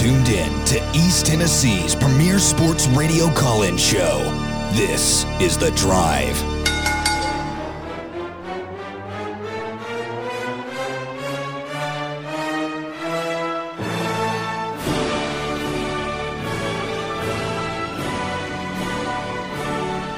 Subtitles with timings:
[0.00, 4.20] tuned in to East Tennessee's premier sports radio call in show.
[4.72, 6.42] This is The Drive.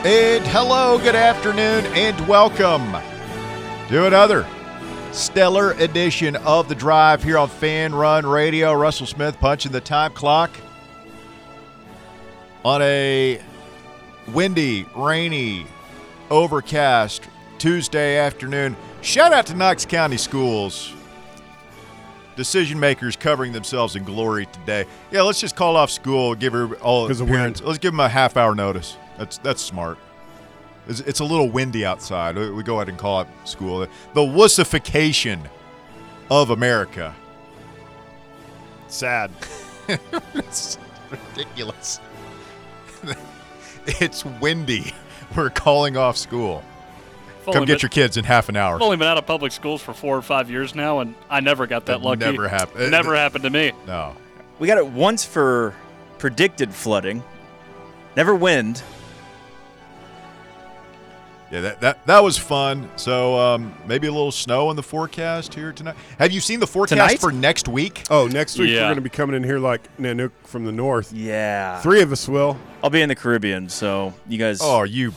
[0.07, 2.93] And hello, good afternoon, and welcome
[3.89, 4.47] to another
[5.13, 8.73] stellar edition of The Drive here on Fan Run Radio.
[8.73, 10.51] Russell Smith punching the time clock
[12.65, 13.41] on a
[14.29, 15.67] windy, rainy,
[16.31, 18.77] overcast Tuesday afternoon.
[19.03, 20.95] Shout out to Knox County Schools.
[22.35, 24.87] Decision makers covering themselves in glory today.
[25.11, 27.61] Yeah, let's just call off school, give her all parents.
[27.61, 28.97] Let's give them a half hour notice.
[29.19, 29.99] That's that's smart.
[30.89, 32.37] It's, it's a little windy outside.
[32.37, 33.81] We we go ahead and call it school.
[34.15, 35.41] The wussification
[36.31, 37.15] of America.
[38.89, 39.31] Sad.
[40.35, 40.79] It's
[41.11, 42.01] ridiculous.
[43.87, 44.95] it's windy.
[45.37, 46.63] We're calling off school.
[47.41, 48.77] I've Come get been- your kids in half an hour.
[48.77, 51.41] I've only been out of public schools for four or five years now, and I
[51.41, 52.21] never got that That lucky.
[52.21, 52.91] never happened.
[52.91, 53.73] Never happened to me.
[53.87, 54.15] No.
[54.61, 55.75] We got it once for
[56.19, 57.23] predicted flooding.
[58.17, 58.83] Never wind.
[61.53, 62.89] Yeah, that, that that was fun.
[62.97, 65.97] So um, maybe a little snow in the forecast here tonight.
[66.19, 67.21] Have you seen the forecast Tonight?
[67.21, 68.05] for next week?
[68.09, 68.77] Oh, next week Yeah.
[68.81, 71.13] we're going to be coming in here like Nanook from the north.
[71.13, 71.79] Yeah.
[71.83, 72.57] Three of us will.
[72.83, 74.61] I'll be in the Caribbean, so you guys.
[74.63, 75.13] Oh, are you?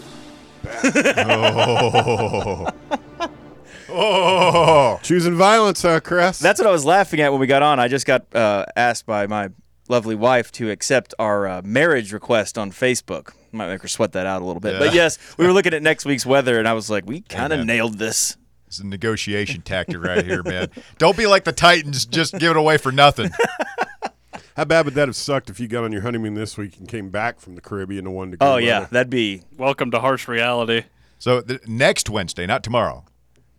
[0.66, 2.68] oh.
[3.90, 5.00] oh.
[5.04, 6.40] Choosing violence, huh, Chris?
[6.40, 7.80] That's what I was laughing at when we got on.
[7.80, 9.52] I just got uh, asked by my
[9.88, 13.34] lovely wife to accept our uh, marriage request on Facebook.
[13.52, 14.74] Might make her sweat that out a little bit.
[14.74, 14.80] Yeah.
[14.80, 17.54] But yes, we were looking at next week's weather, and I was like, we kind
[17.54, 18.38] of nailed this.
[18.68, 20.70] It's a negotiation tactic right here, man.
[20.98, 23.30] Don't be like the Titans, just give it away for nothing.
[24.58, 26.88] How bad would that have sucked if you got on your honeymoon this week and
[26.88, 28.54] came back from the Caribbean and one to go?
[28.54, 28.80] Oh, yeah.
[28.80, 28.90] weather?
[28.92, 29.44] That'd be.
[29.58, 30.84] Welcome to harsh reality.
[31.20, 33.04] So the, next Wednesday, not tomorrow.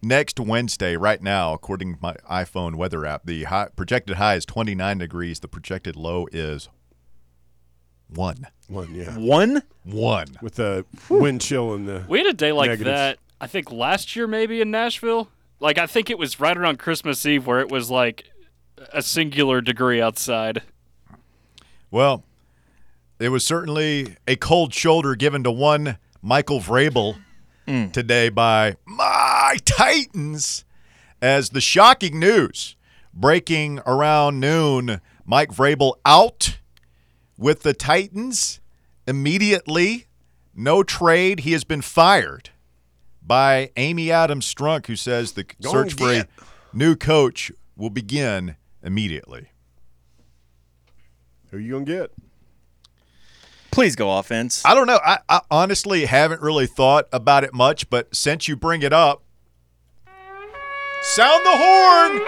[0.02, 4.44] Next Wednesday, right now, according to my iPhone weather app, the high, projected high is
[4.44, 5.40] 29 degrees.
[5.40, 6.68] The projected low is
[8.08, 8.46] one.
[8.68, 9.16] One, yeah.
[9.16, 9.62] One?
[9.84, 10.36] One.
[10.42, 12.04] With the wind chill and the.
[12.08, 12.96] We had a day like Negatives.
[12.96, 13.18] that.
[13.40, 15.28] I think last year, maybe in Nashville.
[15.60, 18.30] Like I think it was right around Christmas Eve, where it was like
[18.92, 20.62] a singular degree outside.
[21.90, 22.24] Well,
[23.18, 27.16] it was certainly a cold shoulder given to one Michael Vrabel
[27.66, 27.92] Mm.
[27.92, 30.64] today by my Titans
[31.20, 32.76] as the shocking news
[33.12, 35.00] breaking around noon.
[35.24, 36.58] Mike Vrabel out
[37.36, 38.60] with the Titans
[39.06, 40.06] immediately.
[40.54, 41.40] No trade.
[41.40, 42.50] He has been fired
[43.20, 46.28] by Amy Adams Strunk, who says the Go search for a get.
[46.72, 49.48] new coach will begin immediately.
[51.50, 52.12] Who you going to get?
[53.76, 54.62] Please go offense.
[54.64, 54.98] I don't know.
[55.04, 59.22] I, I honestly haven't really thought about it much, but since you bring it up,
[61.02, 62.22] sound the horn.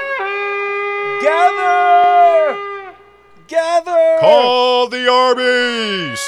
[1.23, 2.93] Gather!
[3.47, 4.19] Gather!
[4.21, 6.21] Call the Arby's.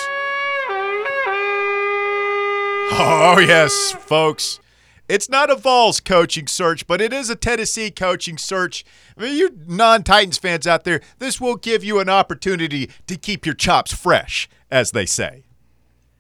[2.93, 4.59] Oh, yes, folks.
[5.07, 8.87] It's not a Vols coaching search, but it is a Tennessee coaching search.
[9.19, 13.17] I mean, you non Titans fans out there, this will give you an opportunity to
[13.17, 15.45] keep your chops fresh, as they say.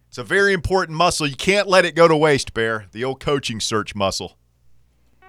[0.08, 1.26] It's a very important muscle.
[1.26, 2.86] You can't let it go to waste, Bear.
[2.92, 4.36] The old coaching search muscle.
[5.22, 5.28] All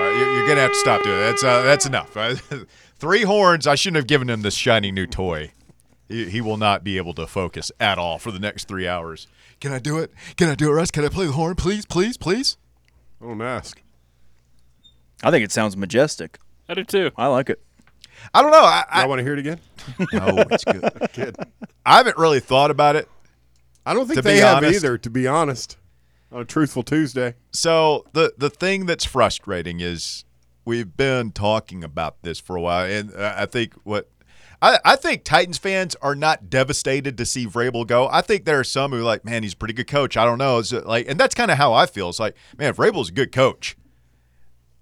[0.00, 1.30] right, you're, you're gonna have to stop doing that.
[1.30, 2.14] That's uh, that's enough.
[2.98, 3.66] Three horns.
[3.66, 5.52] I shouldn't have given him this shiny new toy.
[6.08, 9.26] He, he will not be able to focus at all for the next three hours.
[9.60, 10.12] Can I do it?
[10.36, 10.90] Can I do it, Russ?
[10.90, 12.58] Can I play the horn, please, please, please?
[13.22, 13.80] Don't ask.
[15.22, 16.38] I think it sounds majestic.
[16.68, 17.10] I do too.
[17.16, 17.62] I like it.
[18.32, 18.62] I don't know.
[18.64, 19.60] I, I want to hear it again?
[20.12, 20.90] no, it's good.
[21.14, 21.36] Good.
[21.84, 23.08] I haven't really thought about it.
[23.84, 25.76] I don't think To they have honest- either, to be honest.
[26.32, 27.34] On a truthful Tuesday.
[27.52, 30.24] So the the thing that's frustrating is
[30.64, 34.10] we've been talking about this for a while, and I think what
[34.60, 38.08] I, I think Titans fans are not devastated to see Vrabel go.
[38.10, 40.16] I think there are some who are like, man, he's a pretty good coach.
[40.16, 42.08] I don't know, it's like, and that's kind of how I feel.
[42.08, 43.76] It's like, man, Vrabel's a good coach.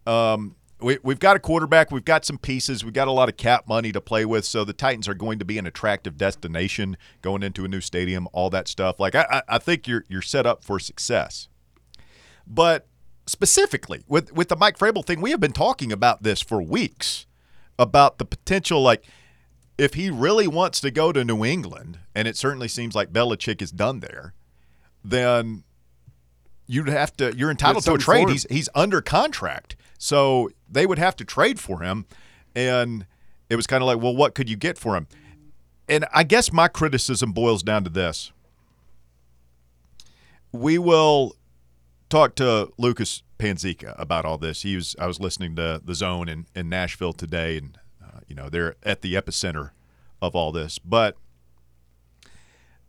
[0.06, 1.90] Um, we, we've got a quarterback.
[1.90, 2.84] We've got some pieces.
[2.84, 4.44] We've got a lot of cap money to play with.
[4.44, 8.28] So the Titans are going to be an attractive destination going into a new stadium,
[8.32, 9.00] all that stuff.
[9.00, 11.48] Like I, I think you're you're set up for success.
[12.46, 12.86] But
[13.26, 17.26] specifically with with the Mike Vrabel thing, we have been talking about this for weeks
[17.78, 18.82] about the potential.
[18.82, 19.04] Like
[19.78, 23.62] if he really wants to go to New England, and it certainly seems like Belichick
[23.62, 24.34] is done there,
[25.04, 25.64] then
[26.66, 27.34] you'd have to.
[27.36, 28.28] You're entitled to a trade.
[28.28, 32.06] He's he's under contract, so they would have to trade for him.
[32.54, 33.06] and
[33.48, 35.06] it was kind of like, well, what could you get for him?
[35.86, 38.32] And I guess my criticism boils down to this:
[40.52, 41.36] we will
[42.08, 44.62] talk to Lucas Panzica about all this.
[44.62, 48.34] He was I was listening to the Zone in, in Nashville today, and uh, you
[48.34, 49.72] know they're at the epicenter
[50.22, 50.78] of all this.
[50.78, 51.16] But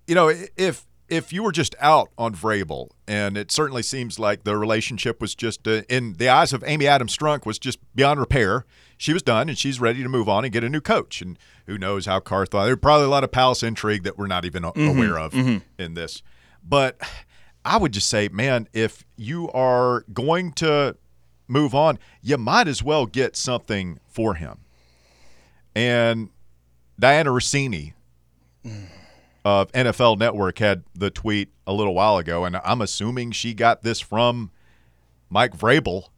[0.08, 4.44] you know, if if you were just out on Vrabel, and it certainly seems like
[4.44, 8.20] the relationship was just uh, in the eyes of Amy Adams Strunk was just beyond
[8.20, 8.66] repair.
[8.98, 11.22] She was done, and she's ready to move on and get a new coach.
[11.22, 12.66] And who knows how Carr thought?
[12.66, 15.58] There's probably a lot of palace intrigue that we're not even mm-hmm, aware of mm-hmm.
[15.82, 16.24] in this.
[16.64, 17.00] But
[17.66, 20.96] I would just say, man, if you are going to
[21.48, 24.60] move on, you might as well get something for him.
[25.76, 26.30] And
[27.02, 27.94] Dianna Russini
[28.66, 28.88] mm.
[29.46, 33.84] Of NFL Network had the tweet a little while ago, and I'm assuming she got
[33.84, 34.52] this from
[35.30, 36.10] Mike Vrabel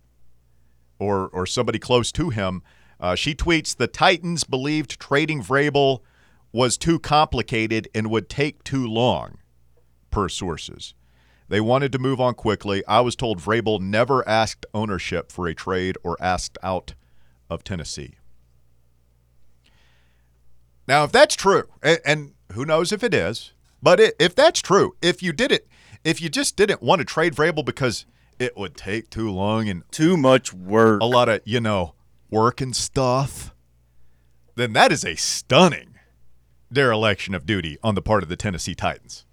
[1.00, 2.62] or or somebody close to him.
[3.00, 6.01] Uh, she tweets: "The Titans believed trading Vrabel
[6.51, 9.39] was too complicated and would take too long."
[10.12, 10.94] Per sources,
[11.50, 12.86] they wanted to move on quickly.
[12.88, 16.94] I was told Vrabel never asked ownership for a trade or asked out
[17.50, 18.16] of Tennessee.
[20.88, 24.61] Now, if that's true, and, and who knows if it is, but it, if that's
[24.61, 25.67] true, if you did it,
[26.03, 28.05] if you just didn't want to trade Vrabel because
[28.39, 31.01] it would take too long and Too much work.
[31.01, 31.93] a lot of, you know,
[32.29, 33.53] work and stuff,
[34.55, 35.95] then that is a stunning
[36.71, 39.25] dereliction of duty on the part of the Tennessee Titans.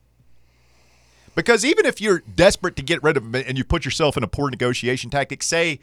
[1.34, 4.22] Because even if you're desperate to get rid of him and you put yourself in
[4.22, 5.80] a poor negotiation tactic, say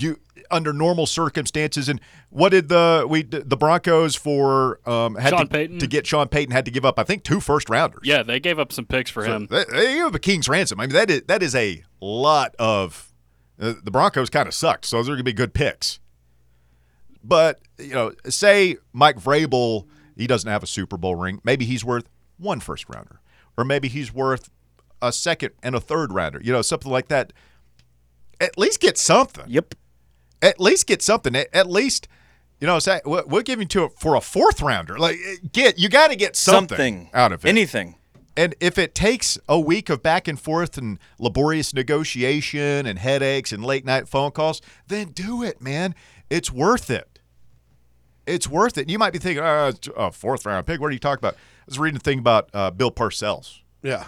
[0.00, 0.18] you
[0.50, 2.00] under normal circumstances, and
[2.30, 5.78] what did the we the Broncos for um had Sean to, Payton?
[5.78, 8.02] to get Sean Payton had to give up I think two first rounders.
[8.04, 9.46] Yeah, they gave up some picks for him.
[9.50, 10.80] They, they gave up a king's ransom.
[10.80, 13.12] I mean that is that is a lot of
[13.60, 16.00] uh, the Broncos kind of sucked, so those are going to be good picks.
[17.22, 19.86] But you know, say Mike Vrabel,
[20.16, 21.40] he doesn't have a Super Bowl ring.
[21.44, 23.20] Maybe he's worth one first rounder,
[23.56, 24.50] or maybe he's worth
[25.00, 26.40] a second and a third rounder.
[26.42, 27.32] You know, something like that.
[28.40, 29.44] At least get something.
[29.46, 29.74] Yep.
[30.44, 31.34] At least get something.
[31.34, 32.06] At, at least,
[32.60, 34.98] you know, say we'll, we'll give him to it for a fourth rounder.
[34.98, 35.16] Like
[35.52, 37.10] get you got to get something, Something.
[37.14, 37.48] out of it.
[37.48, 37.96] Anything.
[38.36, 43.52] And if it takes a week of back and forth and laborious negotiation and headaches
[43.52, 45.94] and late night phone calls, then do it, man.
[46.30, 47.20] It's worth it.
[48.26, 48.88] It's worth it.
[48.88, 50.80] You might be thinking, oh, it's a fourth round pick.
[50.80, 51.34] What are you talking about?
[51.34, 54.04] I was reading a thing about uh, Bill Parcells Yeah.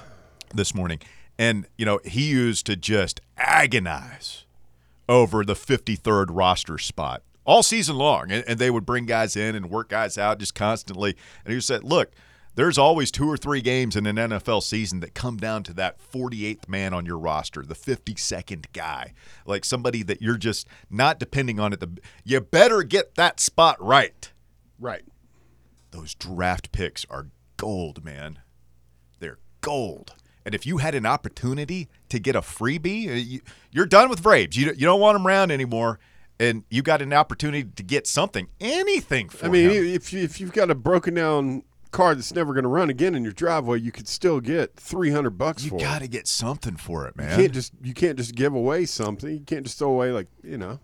[0.54, 0.98] this morning,
[1.38, 4.44] and you know he used to just agonize
[5.08, 9.54] over the 53rd roster spot all season long, and, and they would bring guys in
[9.54, 11.16] and work guys out just constantly.
[11.44, 12.10] And he said, "Look,
[12.56, 15.98] there's always two or three games in an NFL season that come down to that
[16.00, 19.12] 48th man on your roster, the 52nd guy,
[19.46, 21.98] like somebody that you're just not depending on at the.
[22.24, 24.32] You better get that spot right.
[24.78, 25.04] Right.
[25.92, 28.40] Those draft picks are gold, man.
[29.20, 30.14] They're gold."
[30.46, 33.40] And if you had an opportunity to get a freebie, uh, you,
[33.72, 34.56] you're done with Braves.
[34.56, 35.98] You, you don't want them around anymore,
[36.38, 39.84] and you got an opportunity to get something, anything for I mean, him.
[39.86, 43.16] if you, if you've got a broken down car that's never going to run again
[43.16, 46.04] in your driveway, you could still get three hundred bucks You for got it.
[46.04, 47.24] to get something for it, man.
[47.24, 47.40] You man.
[47.40, 49.28] can't just you can't just give away something.
[49.28, 50.78] You can't just throw away like you know.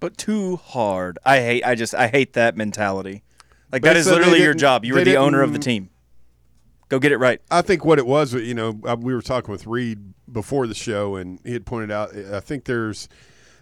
[0.00, 1.18] But too hard.
[1.24, 1.62] I hate.
[1.64, 1.94] I just.
[1.94, 3.22] I hate that mentality.
[3.70, 4.84] Like But that is literally your job.
[4.84, 5.90] You they are the owner of the team.
[6.90, 7.40] Go get it right.
[7.50, 10.74] I think what it was, you know, uh, we were talking with Reed before the
[10.74, 12.14] show, and he had pointed out.
[12.16, 13.08] I think there's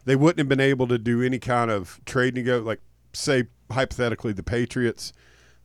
[0.05, 2.81] they wouldn't have been able to do any kind of trade nego, like
[3.13, 5.13] say hypothetically the Patriots,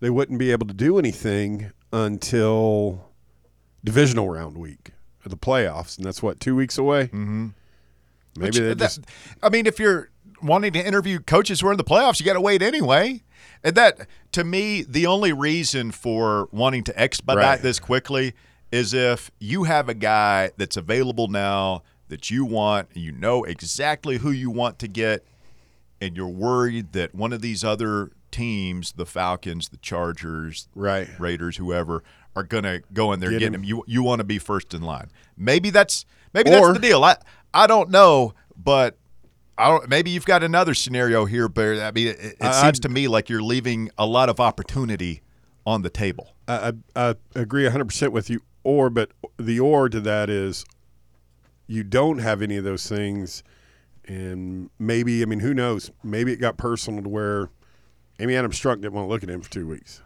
[0.01, 3.09] they wouldn't be able to do anything until
[3.83, 4.91] divisional round week
[5.23, 7.03] of the playoffs, and that's what two weeks away.
[7.05, 7.47] Mm-hmm.
[8.35, 9.01] Maybe Which- they that- just
[9.41, 10.09] I mean, if you're
[10.41, 13.23] wanting to interview coaches who are in the playoffs, you got to wait anyway.
[13.63, 17.61] And that, to me, the only reason for wanting to expedite Right.
[17.61, 18.33] this quickly
[18.71, 23.43] is if you have a guy that's available now that you want, and you know
[23.43, 25.25] exactly who you want to get,
[26.01, 31.07] and you're worried that one of these other teams, the Falcons, the Chargers, Right.
[31.19, 32.03] Raiders, whoever,
[32.35, 33.61] are gonna go in there Get getting him.
[33.61, 33.65] him.
[33.69, 35.11] You you want to be first in line.
[35.37, 37.03] Maybe that's maybe Or- that's the deal.
[37.03, 37.15] I
[37.53, 38.97] I don't know, but
[39.87, 42.89] maybe you've got another scenario here, but I mean, it, it I- seems I'd- to
[42.89, 45.21] me like you're leaving a lot of opportunity
[45.65, 46.33] on the table.
[46.47, 48.41] I, I, I agree 100% with you.
[48.65, 50.65] Or, but the or to that is
[51.67, 53.43] you don't have any of those things.
[54.05, 55.89] And maybe, I mean, who knows?
[56.03, 57.49] Maybe it got personal to where
[58.19, 60.01] Amy Adams Strunk didn't want to look at him for two weeks.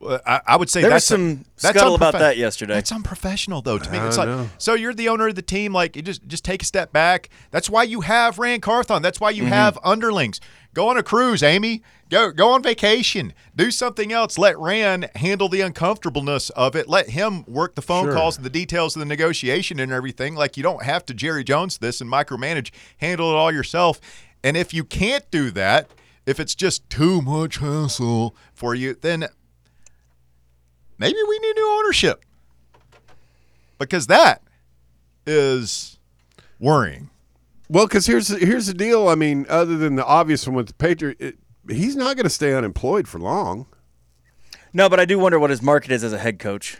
[0.00, 2.72] Well, I, I would say There was that's some that's scuttle about that yesterday.
[2.72, 3.78] That's unprofessional, though.
[3.78, 4.48] To me, I it's like know.
[4.56, 5.74] so you're the owner of the team.
[5.74, 7.28] Like you just just take a step back.
[7.50, 9.02] That's why you have Ran Carthon.
[9.02, 9.52] That's why you Mm-hmm.
[9.52, 10.40] have underlings.
[10.72, 11.82] Go on a cruise, Amy.
[12.08, 13.34] Go go on vacation.
[13.54, 14.38] Do something else.
[14.38, 16.88] Let Ran handle the uncomfortableness of it.
[16.88, 18.14] Let him work the phone Sure.
[18.14, 20.34] calls and the details of the negotiation and everything.
[20.34, 22.70] Like you don't have to Jerry Jones this and micromanage.
[22.98, 24.00] Handle it all yourself.
[24.42, 25.90] And if you can't do that,
[26.24, 29.26] if it's just too much hassle for you, then
[31.00, 32.24] maybe we need new ownership
[33.78, 34.42] because that
[35.26, 35.98] is
[36.58, 37.10] worrying.
[37.68, 39.08] Well, because here's here's the deal.
[39.08, 41.38] I mean, other than the obvious one with the Patriot, it,
[41.68, 43.66] he's not going to stay unemployed for long.
[44.72, 46.78] No, but I do wonder what his market is as a head coach.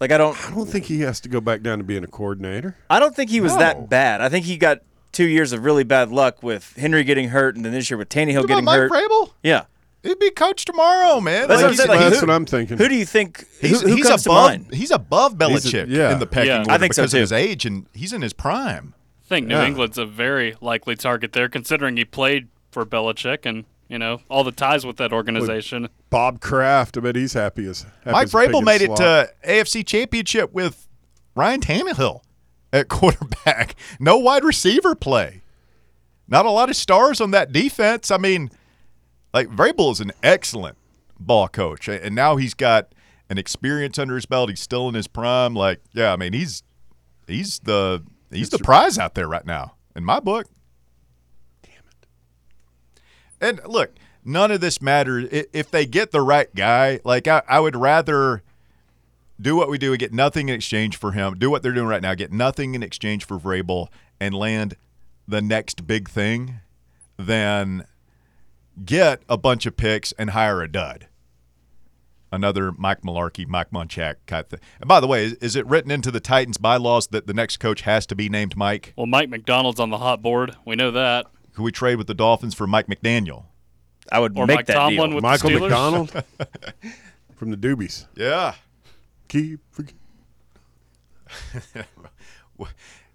[0.00, 2.08] Like I don't I don't think he has to go back down to being a
[2.08, 2.76] coordinator.
[2.88, 3.58] I don't think he was No.
[3.58, 4.20] that bad.
[4.20, 4.78] I think he got
[5.12, 8.08] two years of really bad luck with Henry getting hurt and then this year with
[8.08, 8.92] Tannehill getting Mike hurt.
[8.92, 9.32] Vrabel?
[9.42, 9.64] Yeah.
[10.02, 11.46] He'd be coach tomorrow, man.
[11.48, 12.78] That's what I'm like, That's who- what I'm thinking.
[12.78, 14.74] Who do you think he's, who, who he's comes to above mind?
[14.74, 15.40] he's above He's
[15.74, 16.12] a- Belichick yeah.
[16.12, 16.58] in the pecking Yeah.
[16.60, 17.18] order I think because too.
[17.18, 18.94] of his age and he's in his prime.
[19.26, 19.66] I think New Yeah.
[19.66, 24.42] England's a very likely target there, considering he played for Belichick and you know all
[24.44, 25.88] the ties with that organization.
[26.08, 26.96] Bob Kraft?
[26.96, 29.30] I bet he's happy as happy Mike as a pig in Vrabel made it to
[29.46, 30.88] AFC Championship with
[31.34, 32.22] Ryan Tannehill
[32.72, 33.74] at quarterback.
[34.00, 35.42] No wide receiver play.
[36.26, 38.10] Not a lot of stars on that defense.
[38.12, 38.50] I mean,
[39.32, 40.76] like Vrabel is an excellent
[41.18, 42.92] ball coach, and now he's got
[43.28, 44.50] an experience under his belt.
[44.50, 45.54] He's still in his prime.
[45.54, 46.62] Like, yeah, I mean, he's
[47.26, 50.46] he's the he's the prize out there right now in my book.
[51.62, 52.08] Damn it!
[53.40, 53.94] And look,
[54.24, 57.00] none of this matters if they get the right guy.
[57.04, 58.42] Like I, I would rather
[59.40, 61.38] do what we do and get nothing in exchange for him.
[61.38, 62.14] Do what they're doing right now.
[62.14, 63.88] Get nothing in exchange for Vrabel
[64.20, 64.76] and land
[65.26, 66.56] the next big thing
[67.16, 67.86] than
[68.84, 71.06] get a bunch of picks and hire a dud.
[72.32, 74.60] Another Mike Mularkey, Mike Munchak kind of thing.
[74.80, 77.56] And by the way, is, is it written into the Titans bylaws that the next
[77.56, 78.92] coach has to be named Mike?
[78.96, 80.54] Well, Mike Macdonald's on the hot board.
[80.64, 81.26] We know that.
[81.54, 83.46] Could we trade with the Dolphins for Mike McDaniel?
[84.12, 85.14] I would Or make Mike that Tomlin deal.
[85.16, 85.60] with Michael the Steelers.
[85.62, 86.24] McDonald
[87.36, 88.06] from the Doobies.
[88.14, 88.54] Yeah.
[89.28, 89.94] Keep forget-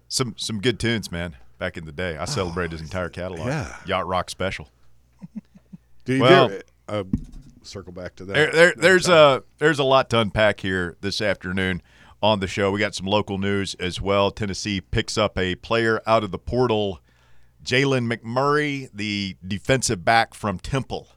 [0.08, 1.36] Some some good tunes, man.
[1.58, 3.46] Back in the day, I celebrated his entire catalog.
[3.46, 3.76] yeah.
[3.86, 4.68] Yacht Rock Special.
[6.06, 7.04] Do you Well- there- uh,
[7.62, 8.32] circle back to that?
[8.34, 11.82] There, there, there's a there's a lot to unpack here this afternoon
[12.22, 12.70] on the show.
[12.70, 14.30] We got some local news as well.
[14.30, 17.00] Tennessee picks up a player out of the portal,
[17.64, 21.08] Jalen McMurray, the defensive back from Temple,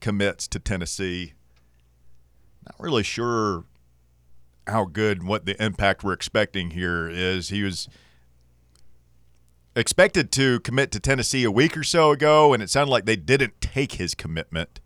[0.00, 1.32] commits to Tennessee.
[2.66, 3.64] Not really sure
[4.66, 7.48] how good what the impact we're expecting here is.
[7.48, 7.88] He was
[9.74, 13.16] expected to commit to Tennessee a week or so ago, and it sounded like they
[13.16, 14.80] didn't take his commitment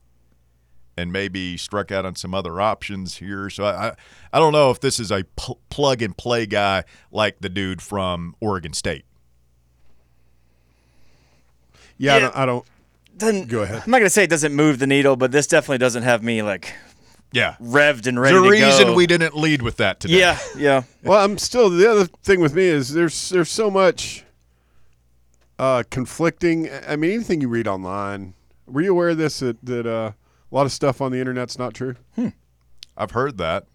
[0.98, 3.50] and maybe struck out on some other options here.
[3.50, 3.92] So I, I,
[4.32, 7.82] I don't know if this is a pl- plug and play guy like the dude
[7.82, 9.04] from Oregon State.
[11.98, 12.66] yeah, I don't, I don't.
[13.16, 13.82] Doesn't- Go ahead.
[13.84, 16.42] I'm not gonna say it doesn't move the needle, but this definitely doesn't have me
[16.42, 16.74] like
[17.32, 18.94] Yeah, revved and ready there's a to reason go.
[18.94, 20.18] we didn't lead with that today.
[20.20, 20.82] Yeah, yeah.
[21.02, 21.70] Well, I'm still.
[21.70, 24.24] The other thing with me is there's there's so much
[25.58, 26.68] uh, conflicting.
[26.86, 28.34] I mean, anything you read online.
[28.66, 29.40] Were you aware of this?
[29.40, 30.12] That that uh,
[30.50, 31.94] a lot of stuff on the internet's not true.
[32.14, 32.28] Hmm.
[32.96, 33.66] I've heard that,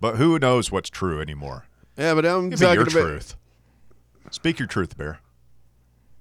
[0.00, 1.66] but who knows what's true anymore?
[1.96, 2.92] Yeah, but I'm Give talking your about.
[2.92, 3.36] truth.
[4.30, 5.20] Speak your truth, Bear.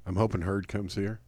[0.05, 1.19] I'm hoping Hurd comes here.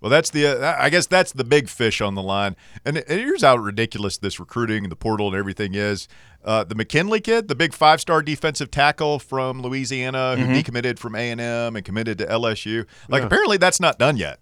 [0.00, 0.46] Well, that's the.
[0.46, 2.56] Uh, I guess that's the big fish on the line.
[2.84, 6.08] And, and here's how ridiculous this recruiting and the portal and everything is.
[6.42, 11.30] Uh, the McKinley kid, the big five-star defensive tackle from Louisiana, who decommitted from A
[11.30, 12.86] and M and committed to LSU.
[13.10, 13.26] Like Yeah.
[13.26, 14.40] apparently that's not done yet.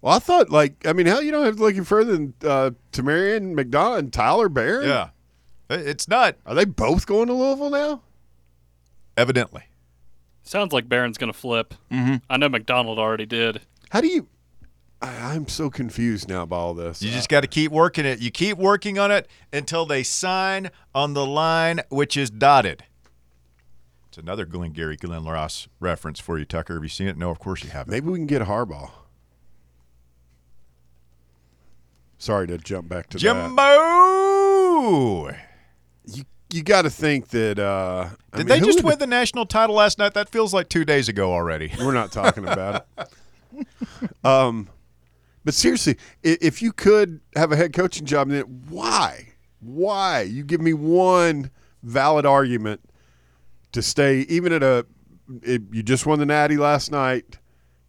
[0.00, 2.34] Well, I thought like I mean, hell, you don't have to look any further than
[2.44, 4.86] uh, Tamarion McDonald and Tyler Baron.
[4.86, 5.08] Yeah,
[5.70, 8.02] it's not Are they both going to Louisville now?
[9.16, 9.62] evidently.
[10.42, 11.74] Sounds like Baron's going to flip.
[11.90, 12.16] Mm-hmm.
[12.28, 13.62] I know McDonald already did.
[13.90, 14.28] How do you?
[15.04, 17.02] I, I'm so confused now by all this.
[17.02, 18.20] You just got to keep working it.
[18.20, 22.84] You keep working on it until they sign on the line which is dotted.
[24.08, 26.74] It's another Glengarry Glen Ross reference for you, Tucker.
[26.74, 27.18] Have you seen it?
[27.18, 27.90] No, of course you haven't.
[27.90, 28.90] Maybe we can get a Harbaugh.
[32.16, 33.20] Sorry to jump back to that.
[33.20, 33.62] Jimbo.
[36.06, 37.58] You you got to think that.
[37.58, 40.14] Uh, I Did mean, they just win the national title last night?
[40.14, 41.72] That feels like two days ago already.
[41.78, 43.08] We're not talking about it.
[44.24, 44.68] Um,
[45.44, 49.34] but seriously, if you could have a head coaching job, then why?
[49.60, 50.22] Why?
[50.22, 51.50] You give me one
[51.82, 52.80] valid argument
[53.72, 54.86] to stay, even at a.
[55.42, 57.38] You just won the Natty last night.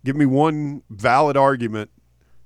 [0.03, 1.89] Give me one valid argument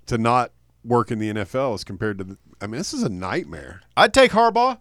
[0.08, 0.51] to not
[0.84, 2.38] work in the NFL as compared to the.
[2.62, 3.82] I mean, this is a nightmare.
[3.96, 4.80] I'd take Harbaugh.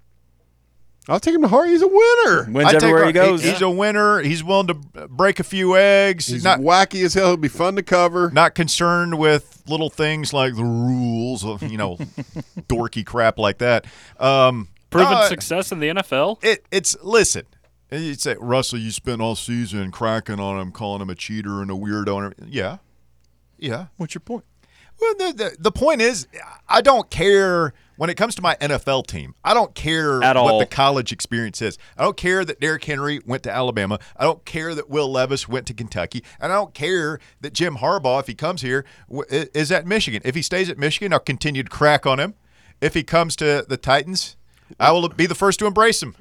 [1.08, 1.68] I'll take him to heart.
[1.70, 2.50] He's a winner.
[2.50, 3.42] Wins I'd take everywhere Har- he goes.
[3.42, 4.20] He's a winner.
[4.20, 4.74] He's willing to
[5.08, 6.26] break a few eggs.
[6.26, 7.28] He's not wacky as hell.
[7.28, 8.30] He'll be fun to cover.
[8.30, 11.96] not concerned with little things like the rules of you know
[12.68, 13.86] dorky crap like that.
[14.18, 16.44] Um, Proven uh, success in the NFL.
[16.44, 17.46] It, it's listen.
[17.90, 21.70] You say Russell, you spent all season cracking on him, calling him a cheater and
[21.70, 22.16] a weirdo.
[22.16, 22.78] And everything." yeah,
[23.58, 23.86] yeah.
[23.96, 24.44] What's your point?
[25.00, 26.26] Well, the, the the point is,
[26.68, 29.34] I don't care when it comes to my NFL team.
[29.44, 30.58] I don't care At what all.
[30.58, 31.76] the college experience is.
[31.98, 33.98] I don't care that Derrick Henry went to Alabama.
[34.16, 37.76] I don't care that Will Levis went to Kentucky, and I don't care that Jim
[37.78, 40.22] Harbaugh, if he comes here, w- i- is at Michigan.
[40.24, 42.34] If he stays at Michigan, I'll continue to crack on him.
[42.80, 44.36] If he comes to the Titans,
[44.80, 46.14] I will be the first to embrace him.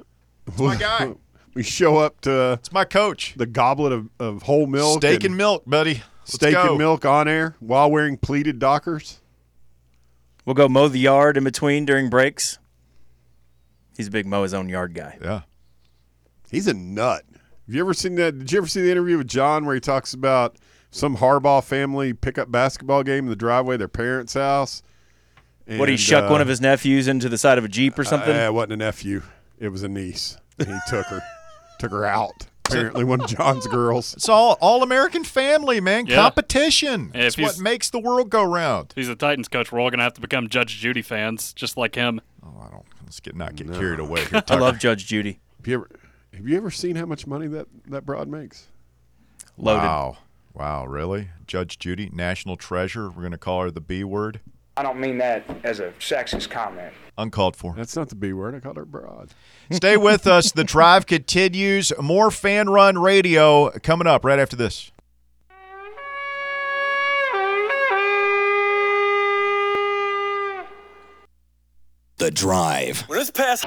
[0.48, 1.14] It's my guy.
[1.54, 3.34] We show up to It's my coach.
[3.36, 6.04] the goblet of, of whole milk, Steak and milk, buddy.
[6.22, 6.70] Let's steak go.
[6.70, 9.22] and milk on air while wearing pleated Dockers.
[10.48, 12.58] We'll go mow the yard in between during breaks.
[13.98, 15.18] He's a big mow his own yard guy.
[15.22, 15.42] Yeah.
[16.50, 17.24] He's a nut.
[17.66, 18.40] Have you ever seen that?
[18.40, 20.56] Did you ever see the interview with John where he talks about
[20.90, 24.82] some Harbaugh family pickup basketball game in the driveway of their parents' house?
[25.68, 28.06] What he shuck uh, one of his nephews into the side of a jeep or
[28.06, 28.34] something?
[28.34, 29.24] Uh, it wasn't a nephew.
[29.60, 30.38] It was a niece.
[30.60, 31.22] And he took her,
[31.80, 32.48] took her out.
[32.68, 34.14] Apparently, one of John's girls.
[34.14, 36.06] It's all all American family, man.
[36.06, 36.16] Yeah.
[36.16, 37.12] Competition.
[37.14, 38.94] Yeah, It's what makes the world go round.
[38.96, 41.96] He's the Titans coach, we're all gonna have to become Judge Judy fans, just like
[41.96, 42.22] him.
[42.44, 42.86] Oh, I don't.
[43.04, 44.26] Let's get not get carried away.
[44.32, 45.40] Here, I love Judge Judy.
[45.60, 45.90] Have you ever,
[46.34, 48.68] have you ever seen how much money that that broad makes?
[49.58, 49.82] Loaded.
[49.84, 50.18] Wow.
[50.54, 50.86] Wow.
[50.86, 53.10] Really, Judge Judy, national treasure.
[53.10, 54.40] We're gonna call her the B word.
[54.76, 56.94] I don't mean that as a sexist comment.
[57.18, 57.74] Uncalled for.
[57.76, 58.54] That's not the B word.
[58.54, 59.30] I called her broad.
[59.72, 60.52] Stay with us.
[60.52, 61.92] The drive continues.
[62.00, 64.92] More fan run radio coming up right after this.
[72.18, 73.04] The Drive.
[73.10, 73.64] Let's pass.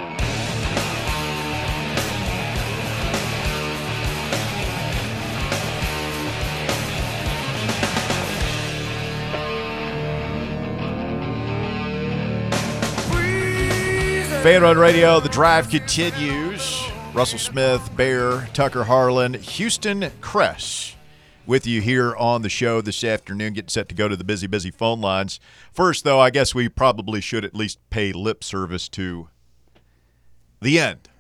[14.42, 16.82] Fan Run Radio, the drive continues.
[17.12, 20.96] Russell Smith, Bear, Tucker Harlan, Houston Cress
[21.44, 23.52] with you here on the show this afternoon.
[23.52, 25.40] Getting set to go to the busy, busy phone lines.
[25.74, 29.28] First, though, I guess we probably should at least pay lip service to
[30.62, 31.10] the end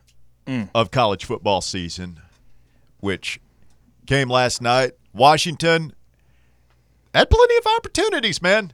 [0.46, 0.70] mm.
[0.74, 2.20] of college football season,
[3.00, 3.38] which
[4.06, 4.92] came last night.
[5.12, 5.92] Washington
[7.14, 8.72] had plenty of opportunities, man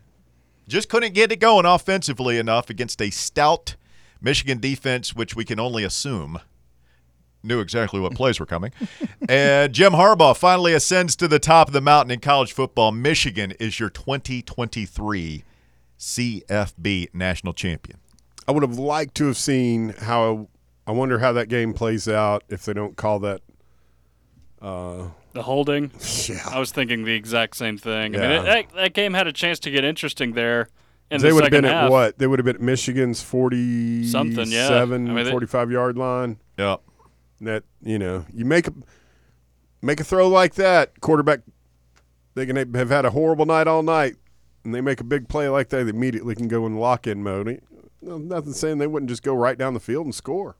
[0.69, 3.77] just couldn't get it going offensively enough against a stout
[4.21, 6.41] Michigan defense, which we can only assume
[7.47, 8.73] knew exactly what plays were coming.
[9.29, 12.93] and Jim Harbaugh finally ascends to the top of the mountain in college football.
[12.93, 15.45] Michigan is your 2023
[15.99, 17.99] CFB national champion.
[18.49, 20.49] I would have liked to have seen how.
[20.89, 23.41] I wonder how that game plays out if they don't call that.
[24.63, 25.91] Uh, The holding.
[26.29, 26.41] Yeah.
[26.51, 28.17] I was thinking the exact same thing.
[28.17, 30.69] I mean, it, that, that game had a chance to get interesting there
[31.11, 31.85] in they the would have been half.
[31.85, 32.19] at what?
[32.19, 34.69] They would have been at Michigan's 47, Something, yeah.
[34.83, 36.39] I mean, they- 45 yard line.
[36.59, 36.81] Yep.
[37.43, 38.73] That you know, you make a
[39.83, 41.41] make a throw like that, quarterback.
[42.35, 44.17] They can have had a horrible night all night,
[44.65, 45.85] and they make a big play like that.
[45.85, 47.61] They immediately can go in lock in mode.
[48.01, 50.57] Nothing saying they wouldn't just go right down the field and score.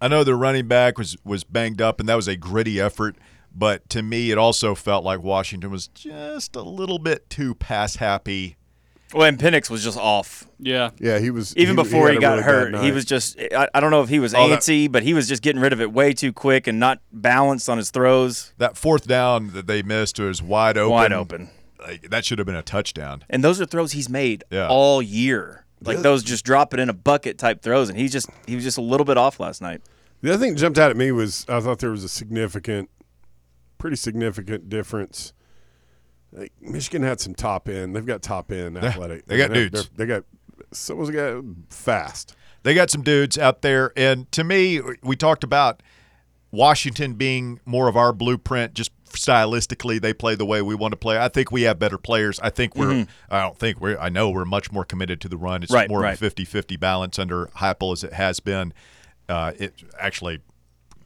[0.00, 3.16] I know the running back was was banged up, and that was a gritty effort.
[3.54, 7.96] But to me, it also felt like Washington was just a little bit too pass
[7.96, 8.56] happy.
[9.14, 10.46] Well, and Penix was just off.
[10.58, 10.90] Yeah.
[10.98, 13.68] Yeah, he was Even before he, had a got really hurt, he was just, I,
[13.74, 15.72] I don't know if he was Oh, that- antsy, but he was just getting rid
[15.72, 18.52] of it way too quick and not balanced on his throws.
[18.58, 20.90] That fourth down that they missed was wide open.
[20.92, 21.50] Wide open.
[21.80, 23.24] Like, that should have been a touchdown.
[23.28, 24.68] And those are throws he's made Yeah.
[24.68, 25.64] all year.
[25.84, 27.88] Like those just drop it in a bucket type throws.
[27.88, 29.80] And he's just, he was just a little bit off last night.
[30.20, 32.88] The other thing that jumped out at me was I thought there was a significant,
[33.78, 35.32] pretty significant difference.
[36.32, 37.94] Like Michigan had some top end.
[37.94, 39.26] They've got top end athletic.
[39.26, 39.90] they got They're- dudes.
[39.96, 40.24] They got
[40.72, 42.34] someone's got fast.
[42.62, 45.82] They got some dudes out there, and to me, we talked about
[46.52, 48.72] Washington being more of our blueprint.
[48.74, 51.18] Just stylistically, they play the way we want to play.
[51.18, 52.38] I think we have better players.
[52.40, 52.86] I think we're.
[52.86, 53.34] Mm-hmm.
[53.34, 53.98] I don't think we're.
[53.98, 55.62] I know we're much more committed to the run.
[55.64, 56.14] It's Right, more right.
[56.14, 58.72] of a 50-50 balance under Heupel as it has been.
[59.28, 60.40] Uh, it actually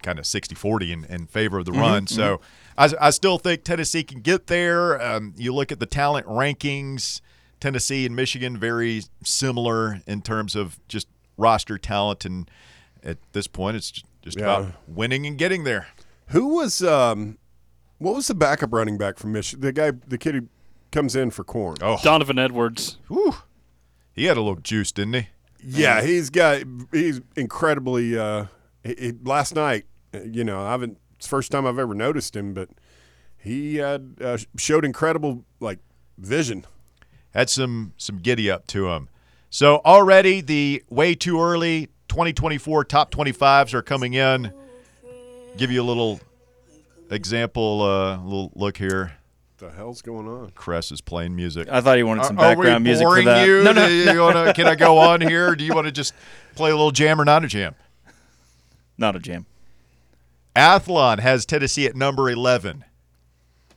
[0.02, 2.04] kind of 60-40 in, in favor of the mm-hmm, run.
[2.04, 2.14] Mm-hmm.
[2.14, 2.40] So
[2.78, 5.00] I, I still think Tennessee can get there.
[5.00, 7.20] Um, you look at the talent rankings.
[7.58, 11.08] Tennessee and Michigan very similar in terms of just
[11.38, 12.50] roster talent, and
[13.02, 14.58] at this point, it's just, just Yeah.
[14.58, 15.86] about winning and getting there.
[16.28, 17.38] Who was um,
[17.98, 19.62] what was the backup running back from Michigan?
[19.62, 20.48] The guy, the kid who
[20.92, 21.78] comes in for Corum.
[21.80, 22.98] Oh, Donovan Edwards.
[23.08, 23.36] whew.
[24.12, 25.28] He had a little juice, didn't he?
[25.64, 26.62] Yeah, he's got
[26.92, 28.18] he's incredibly.
[28.18, 28.46] Uh,
[28.84, 30.98] he, he- last night, uh, you know, I haven't.
[31.26, 32.68] It's the first time I've ever noticed him, but
[33.36, 35.80] he had uh, showed incredible like
[36.16, 36.64] vision.
[37.34, 39.08] had some some giddy up to him.
[39.50, 44.52] So already the way too early 2024 top 25s are coming in.
[45.56, 46.20] Give you a little
[47.10, 49.14] example, uh, little look here.
[49.58, 50.50] the hell's going on?
[50.54, 51.66] Cress is playing music.
[51.68, 53.44] I thought he wanted some Are- are we background music for that.
[53.48, 53.64] You?
[53.64, 55.48] No, no, Do you wanna- can I go on here?
[55.48, 56.14] Or do you want to just
[56.54, 57.74] play a little jam or not a jam?
[58.96, 59.44] not a jam.
[60.56, 62.84] Athlon has Tennessee at number 11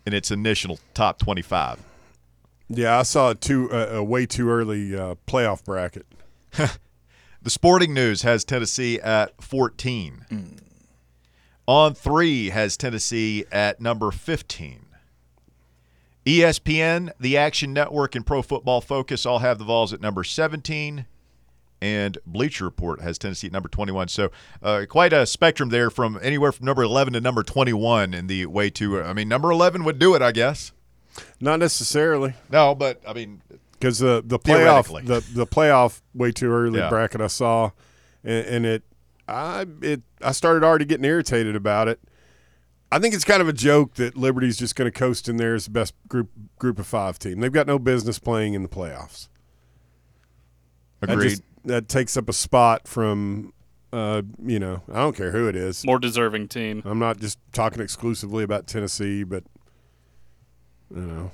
[0.06, 1.80] in its initial top 25.
[2.70, 6.06] Yeah, I saw a too uh, a way too early uh, playoff bracket.
[7.42, 10.26] The Sporting News has Tennessee at 14.
[11.68, 14.86] On3 has Tennessee at number 15.
[16.26, 20.26] E ESPN, the Action Network, and Pro Football Focus all have the Vols at number
[20.26, 21.06] 17.
[21.82, 24.10] And Bleacher Report has Tennessee at number 21.
[24.10, 28.28] So uh, quite a spectrum there from anywhere from number 11 to number 21 in
[28.28, 30.74] the way to, I mean, number 11 would do it, I guess.
[31.40, 33.42] Not necessarily No, but I mean,
[33.74, 36.90] because the the playoff the the playoff way too early Yeah.
[36.90, 37.72] bracket I saw,
[38.24, 38.84] and, and it
[39.28, 42.00] I it I started already getting irritated about it.
[42.92, 45.56] I think it's kind of a joke that Liberty's just going to coast in there
[45.56, 47.40] as the best group group of five team.
[47.40, 49.28] They've got no business playing in the playoffs.
[51.02, 51.30] Agreed.
[51.30, 53.54] just- that takes up a spot from,
[53.94, 55.86] uh, you know, I don't care who it is.
[55.86, 56.82] More deserving team.
[56.84, 59.44] I'm not just talking exclusively about Tennessee, but
[60.94, 61.32] you know,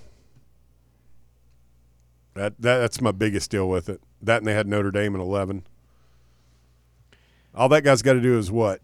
[2.34, 4.02] that, that that's my biggest deal with it.
[4.22, 5.66] That and they had Notre Dame in 11.
[7.56, 8.82] All that guy's got to do is what?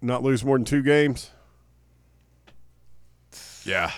[0.00, 1.30] Not lose more than two games,
[3.64, 3.92] yeah.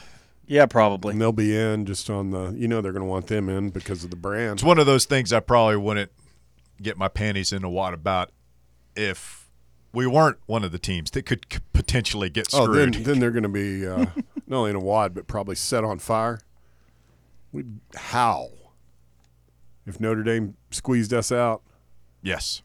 [0.46, 1.12] Yeah, probably.
[1.12, 2.54] and they'll be in just on the.
[2.56, 4.54] You know, they're going to want them in because of the brand.
[4.54, 6.10] It's one of those things I probably wouldn't
[6.82, 8.30] get my panties in a wad about
[8.96, 9.48] if
[9.92, 13.06] we weren't one of the teams that could potentially get Oh, then screwed.
[13.06, 14.06] then they're going to be uh,
[14.46, 16.40] not only in a wad, but probably set on fire.
[17.52, 17.64] We
[17.96, 18.48] how?
[19.86, 21.62] If Notre Dame squeezed us out,
[22.22, 22.62] yes.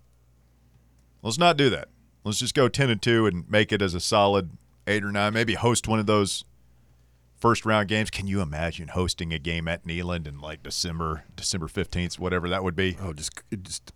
[1.22, 1.90] Let's not do that.
[2.24, 4.52] Let's just go ten and two and make it as a solid
[4.88, 5.34] eight or nine.
[5.34, 6.46] Maybe host one of those
[7.38, 8.10] first round games.
[8.10, 12.64] Can you imagine hosting a game at Neyland in like December, December fifteenth, whatever that
[12.64, 12.98] would be?
[13.02, 13.92] oh, just just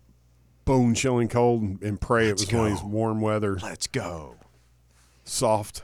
[0.64, 3.86] bone chilling cold, and, and pray Let's it was one of these warm weather, Let's
[3.86, 4.36] go.
[5.24, 5.82] soft,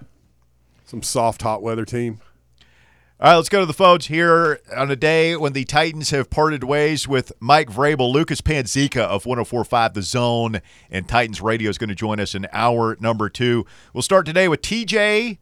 [0.85, 2.21] some soft hot weather team.
[3.23, 6.31] All right, let's go to the phones here on a day when the Titans have
[6.31, 8.11] parted ways with Mike Vrabel.
[8.11, 12.47] Lucas Panzica of 1045 The Zone and Titans Radio is going to join us in
[12.51, 13.66] hour number two.
[13.93, 15.37] We'll start today with TJ,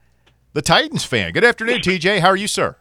[0.55, 1.31] the Titans fan.
[1.33, 2.19] Good afternoon, TJ.
[2.19, 2.77] How are you, sir?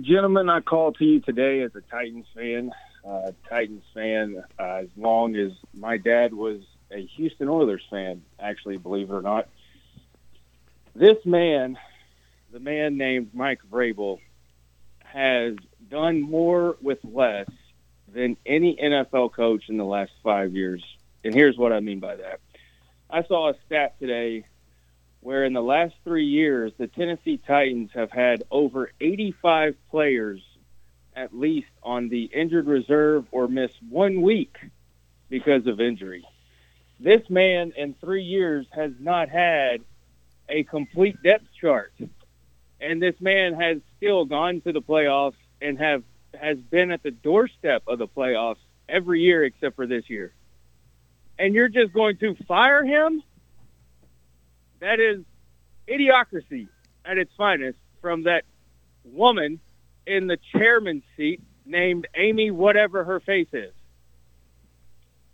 [0.00, 2.72] gentlemen, I call to you today as a Titans fan.
[3.08, 8.76] Uh, Titans fan, uh, as long as my dad was a Houston Oilers fan, actually,
[8.76, 9.48] believe it or not.
[10.94, 11.78] This man,
[12.52, 14.18] the man named Mike Vrabel,
[15.04, 15.54] has
[15.90, 17.48] done more with less
[18.12, 20.84] than any NFL coach in the last five years.
[21.24, 22.40] And here's what I mean by that.
[23.08, 24.44] I saw a stat today
[25.20, 30.42] where in the last three years, the Tennessee Titans have had over 85 players
[31.18, 34.56] at least on the injured reserve or miss one week
[35.28, 36.24] because of injury.
[37.00, 39.80] This man in three years has not had
[40.48, 41.92] a complete depth chart.
[42.80, 46.04] And this man has still gone to the playoffs and have
[46.40, 50.32] has been at the doorstep of the playoffs every year except for this year.
[51.36, 53.22] And you're just going to fire him?
[54.78, 55.24] That is
[55.88, 56.68] idiocracy
[57.04, 58.44] at its finest from that
[59.04, 59.58] woman
[60.08, 63.72] in the chairman's seat named Amy, whatever her face is.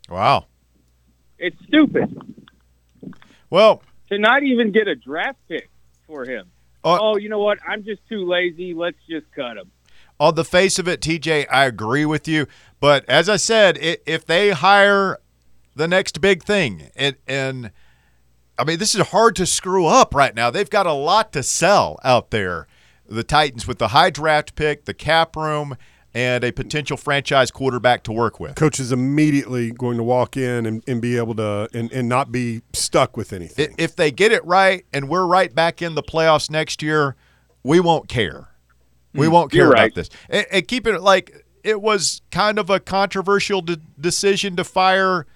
[0.08, 0.46] Wow.
[1.38, 2.16] It's stupid
[3.50, 5.68] Well, to not even get a draft pick
[6.06, 6.50] for him.
[6.84, 7.58] Uh, oh, you know what?
[7.66, 8.74] I'm just too lazy.
[8.74, 9.70] Let's just cut him.
[10.20, 12.46] on the face of it, TJ, I agree with you.
[12.80, 15.18] But as I said, i if they hire
[15.74, 17.70] the next big thing, and, and
[18.58, 20.50] I mean, this is hard to screw up right now.
[20.50, 22.66] They've got a lot to sell out there.
[23.08, 25.76] The Titans with the high draft pick, the cap room,
[26.14, 28.54] and a potential franchise quarterback to work with.
[28.54, 32.30] Coach is immediately going to walk in and, and be able to and, and not
[32.30, 33.74] be stuck with anything.
[33.76, 37.16] If they get it right and we're right back in the playoffs next year,
[37.64, 38.48] we won't care.
[39.12, 39.32] We mm.
[39.32, 40.08] won't care You're about this.
[40.28, 45.26] And, and keep it like it was kind of a controversial de- decision to fire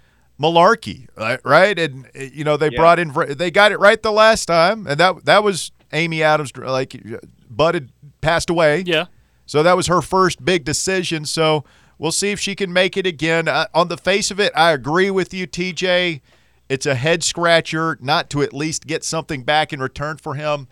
[0.40, 1.40] Mularkey, right?
[1.44, 1.76] right?
[1.76, 2.78] And you know they Yeah.
[2.78, 6.56] brought in they got it right the last time, and that that was Amy Adams.
[6.56, 6.94] Like
[7.50, 9.06] Bud had passed away, Yeah.
[9.46, 11.24] so that was her first big decision.
[11.24, 11.64] So
[11.98, 13.48] we'll see if she can make it again.
[13.48, 16.20] Uh, on the face of it, I agree with you, TJ.
[16.68, 20.68] It's a head scratcher not to at least get something back in return for him,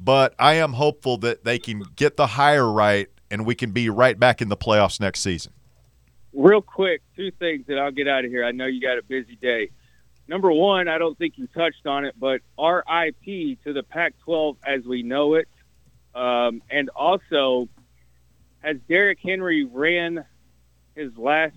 [0.00, 3.88] but I am hopeful that they can get the hire right and we can be
[3.88, 5.52] right back in the playoffs next season.
[6.32, 8.44] Real quick, two things that I'll get out of here.
[8.44, 9.70] I know you got a busy day.
[10.28, 14.56] Number one, I don't think you touched on it, but RIP to the Pac 12
[14.66, 15.48] as we know it.
[16.16, 17.68] Um, and also,
[18.62, 20.24] has Derrick Henry ran
[20.94, 21.54] his last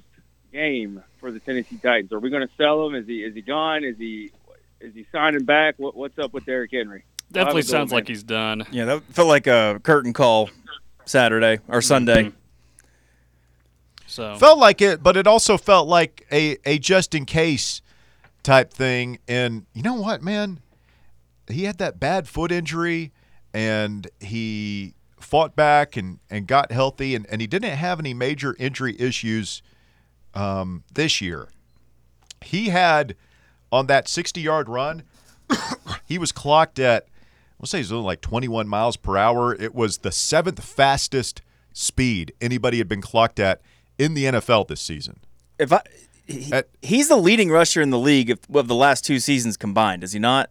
[0.51, 2.11] game for the Tennessee Titans?
[2.11, 2.93] Are we going to sell him?
[2.93, 3.85] Is he is he gone?
[3.85, 4.31] Is he
[4.81, 5.75] is he signing back?
[5.77, 7.05] What, what's up with Derrick Henry?
[7.31, 7.97] Definitely I'll have a go, sounds man.
[7.97, 8.65] like he's done.
[8.71, 10.49] Yeah, that felt like a curtain call
[11.05, 12.25] Saturday or Sunday.
[12.25, 12.33] Mhm.
[14.07, 17.81] So Felt like it, but it also felt like a, a just in case
[18.41, 19.19] type thing.
[19.27, 20.59] And you know what, man?
[21.47, 23.11] He had that bad foot injury
[23.53, 28.55] and he fought back and, and got healthy, and, and he didn't have any major
[28.59, 29.61] injury issues
[30.33, 31.49] um, this year.
[32.41, 33.15] He had
[33.71, 35.03] on that 60 yard run,
[36.05, 37.07] he was clocked at,
[37.59, 39.53] I'll say he's only like 21 miles per hour.
[39.53, 41.41] It was the seventh fastest
[41.73, 43.61] speed anybody had been clocked at
[43.97, 45.19] in the NFL this season.
[45.57, 45.81] If I,
[46.25, 49.57] he, At- he's the leading rusher in the league of, of the last two seasons
[49.57, 50.49] combined, is he not?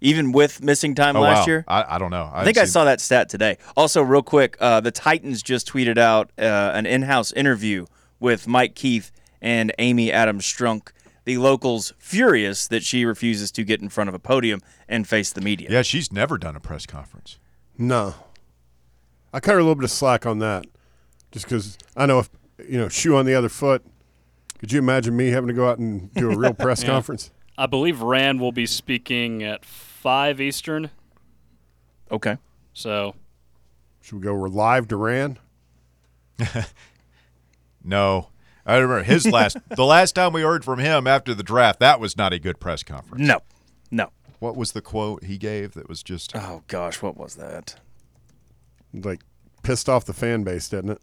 [0.00, 1.46] Even with missing time Oh, last wow.
[1.46, 1.64] year.
[1.66, 2.30] I, I don't know.
[2.32, 3.56] I think I saw that stat today.
[3.76, 6.42] Also, real quick, uh, the Titans just tweeted out uh,
[6.74, 7.86] an in-house interview
[8.20, 10.88] with Mike Keith and Amy Adams Strunk.
[11.24, 15.32] The locals furious that she refuses to get in front of a podium and face
[15.32, 15.68] the media.
[15.70, 17.38] Yeah, she's never done a press conference.
[17.78, 18.14] No.
[19.32, 20.66] I cut her a little bit of slack on that,
[21.32, 22.30] just because I know if
[22.68, 23.82] you know shoe on the other foot.
[24.58, 26.88] Could you imagine me having to go out and do a real press Yeah.
[26.90, 27.30] conference?
[27.58, 29.64] I believe Ran will be speaking at
[30.06, 30.88] five Eastern.
[32.12, 32.38] Okay.
[32.74, 33.16] So
[34.02, 35.36] Should we go We're live Duran?
[37.82, 38.28] No.
[38.64, 41.98] I remember his last the last time we heard from him after the draft, that
[41.98, 43.26] was not a good press conference.
[43.26, 43.40] No.
[43.90, 44.10] No.
[44.38, 47.74] What was the quote he gave that was just Oh gosh, what was that?
[48.94, 49.22] Like
[49.64, 51.02] pissed off the fan base, didn't it?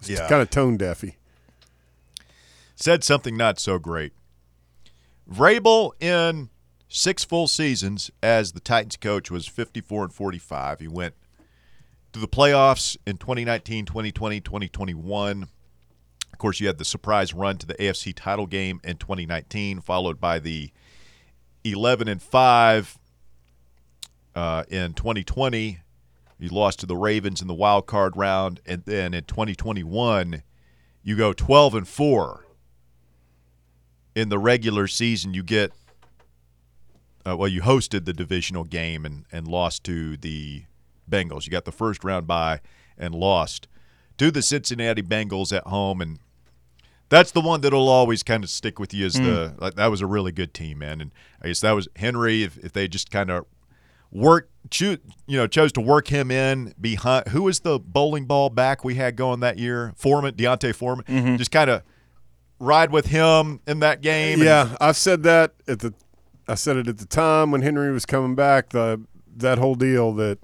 [0.00, 0.26] It's Yeah.
[0.26, 1.16] kind of tone deafy.
[2.76, 4.14] said something not so great.
[5.30, 6.48] Vrabel in
[6.94, 10.78] six full seasons as the Titans coach was 54 and 45.
[10.78, 11.14] He went
[12.12, 15.42] to the playoffs in 2019, 2020, 2021.
[16.32, 20.20] Of course, you had the surprise run to the AFC title game in 2019, followed
[20.20, 20.70] by the
[21.64, 22.98] 11 and 5
[24.36, 25.80] uh, in 2020.
[26.38, 30.44] You lost to the Ravens in the wild card round, and then in 2021,
[31.02, 32.46] you go 12 and 4
[34.14, 35.72] in the regular season, you get
[37.26, 40.64] uh, well, you hosted the divisional game and and lost to the
[41.10, 41.46] Bengals.
[41.46, 42.60] You got the first round bye
[42.98, 43.68] and lost
[44.18, 46.18] to the Cincinnati Bengals at home, and
[47.08, 50.00] that's the one that'll always kind of stick with you as the like that was
[50.00, 51.00] a really good team, man.
[51.00, 51.10] And
[51.42, 52.42] I guess that was Henry.
[52.42, 53.46] If, if they just kind of
[54.10, 57.28] work, choo- you know, chose to work him in behind.
[57.28, 59.92] Who was the bowling ball back we had going that year?
[59.96, 61.04] Foreman, D'Onta Foreman.
[61.36, 61.82] Just kind of
[62.60, 64.40] ride with him in that game.
[64.42, 65.92] Yeah, I've said that at the.
[66.46, 68.70] I said it at the time when Henry was coming back.
[68.70, 69.00] The
[69.36, 70.38] that whole deal that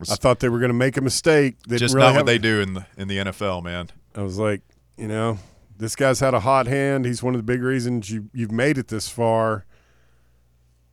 [0.00, 1.56] I thought they were going to make a mistake.
[1.68, 3.90] They just really not what they do in the in the NFL, man.
[4.14, 4.62] I was like,
[4.96, 5.38] you know,
[5.76, 7.04] this guy's had a hot hand.
[7.04, 9.64] He's one of the big reasons you you've made it this far.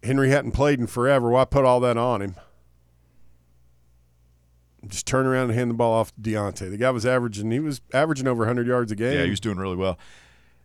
[0.03, 1.29] Henry hadn't played in forever.
[1.29, 2.35] Why put all that on him?
[4.85, 6.69] Just turn around and hand the ball off to D'Onta.
[6.69, 7.51] The guy was averaging.
[7.51, 9.17] He was averaging over 100 yards a game.
[9.17, 9.97] Yeah, he was doing really well.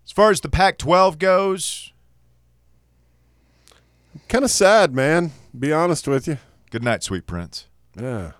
[0.05, 1.93] As far as the Pac-12 goes,
[4.29, 5.33] kind of sad, man.
[5.59, 6.38] Be honest with you.
[6.71, 7.66] good night, sweet prince.
[7.99, 8.33] Yeah.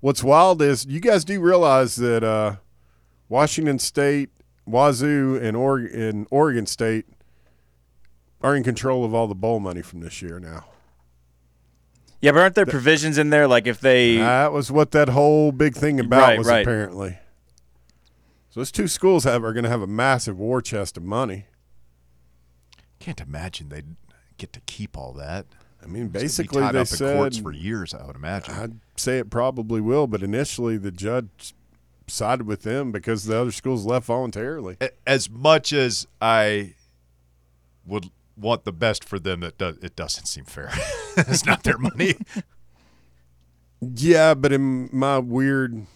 [0.00, 2.56] What's wild is you guys do realize that uh,
[3.28, 4.30] Washington State,
[4.66, 7.06] Wazoo, and Oregon, and Oregon State
[8.42, 10.66] are in control of all the bowl money from this year now.
[12.20, 15.52] Yeah, but aren't there provisions in there like if they That was what that whole
[15.52, 16.62] big thing about Right, was right.
[16.62, 17.18] apparently.
[18.50, 21.46] So those two schools have are going to have a massive war chest of money.
[22.98, 23.96] Can't imagine they'd
[24.38, 25.46] get to keep all that.
[25.82, 27.94] I mean, basically tied they up said in courts for years.
[27.94, 28.54] I would imagine.
[28.54, 31.54] I'd say it probably will, but initially the judge
[32.08, 34.76] sided with them because the other schools left voluntarily.
[35.06, 36.74] As much as I
[37.86, 40.70] would want the best for them, that does it doesn't seem fair.
[41.16, 42.14] it's not their money.
[43.80, 45.86] Yeah, but in my weird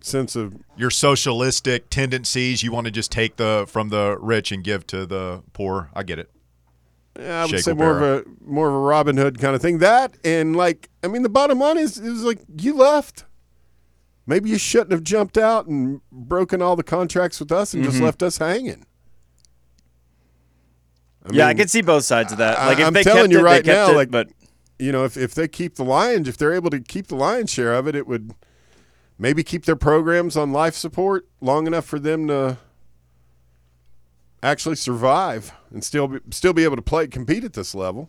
[0.00, 4.64] sense of Your socialistic tendencies, you want to just take the from the rich and
[4.64, 5.90] give to the poor.
[5.94, 6.30] I get it.
[7.18, 9.60] Yeah, I would Shake say more of a more of a Robin Hood kind of
[9.62, 9.78] thing.
[9.78, 13.24] That and like, I mean, the bottom line is, is like you left.
[14.26, 17.90] maybe you shouldn't have jumped out and broken all the contracts with us and Mm-hmm.
[17.90, 18.86] just left us hanging.
[21.26, 22.58] I yeah, I mean, can see both sides of that.
[22.58, 24.28] I- Like if I'm they telling kept you it, right now, it, like- but
[24.78, 27.50] you know, if, if they keep the Lions, if they're able to keep the Lions
[27.50, 28.32] share of it, it would
[29.18, 32.56] maybe keep their programs on life support long enough for them to
[34.42, 38.08] actually survive and still be, still be able to play compete at this level.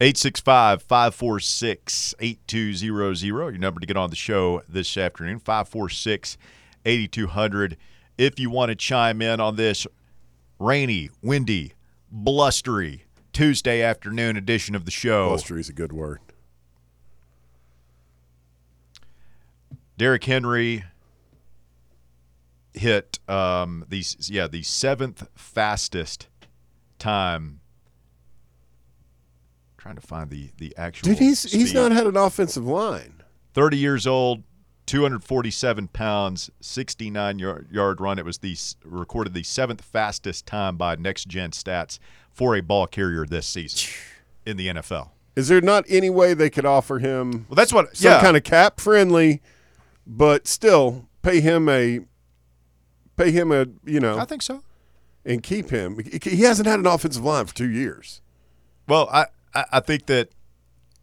[0.00, 3.22] 865 546 8200.
[3.22, 6.36] Your number to get on the show this afternoon 546
[6.84, 7.76] 8200.
[8.18, 9.86] If you want to chime in on this
[10.58, 11.74] rainy, windy,
[12.10, 16.18] blustery Tuesday afternoon edition of the show, Blustery is a good word.
[19.96, 20.84] Derrick Henry
[22.74, 26.28] hit um, the yeah the seventh fastest
[26.98, 27.60] time.
[29.76, 31.08] Trying to find the the actual.
[31.08, 33.22] Dude, he's he's not had an offensive line.
[33.54, 34.44] 30 years old,
[34.86, 38.18] 247 pounds, 69 yard, yard run.
[38.18, 41.98] It was the recorded the seventh fastest time by Next Gen Stats
[42.30, 43.90] for a ball carrier this season
[44.46, 45.10] in the NFL.
[45.34, 47.96] Is there not any way they could offer him Well, that's what.
[47.96, 49.40] some yeah, kind of cap friendly,
[50.06, 52.00] but still pay him a
[53.16, 54.62] pay him a you know I think so.
[55.24, 55.98] and keep him?
[56.22, 58.20] He hasn't had an offensive line for two years.
[58.88, 60.30] Well, I I I think that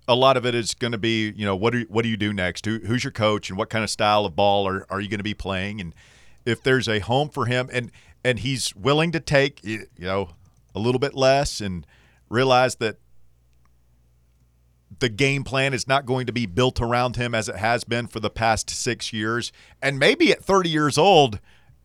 [0.07, 2.17] a lot of it is going to be you know what do what do you
[2.17, 2.65] do next?
[2.65, 5.19] Who, who's your coach and what kind of style of ball are, are you going
[5.19, 5.79] to be playing?
[5.79, 5.93] And
[6.45, 7.91] if there's a home for him and
[8.23, 10.31] and he's willing to take you know
[10.75, 11.85] a little bit less and
[12.29, 12.97] realize that
[14.99, 18.07] the game plan is not going to be built around him as it has been
[18.07, 19.51] for the past six years.
[19.81, 21.39] And maybe at 30 years old,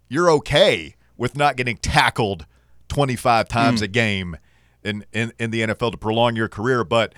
[0.08, 2.46] you're okay with not getting tackled
[2.88, 3.84] 25 times hmm.
[3.84, 4.36] a game
[4.82, 6.84] in, in, in the NFL to prolong your career.
[6.84, 7.14] But,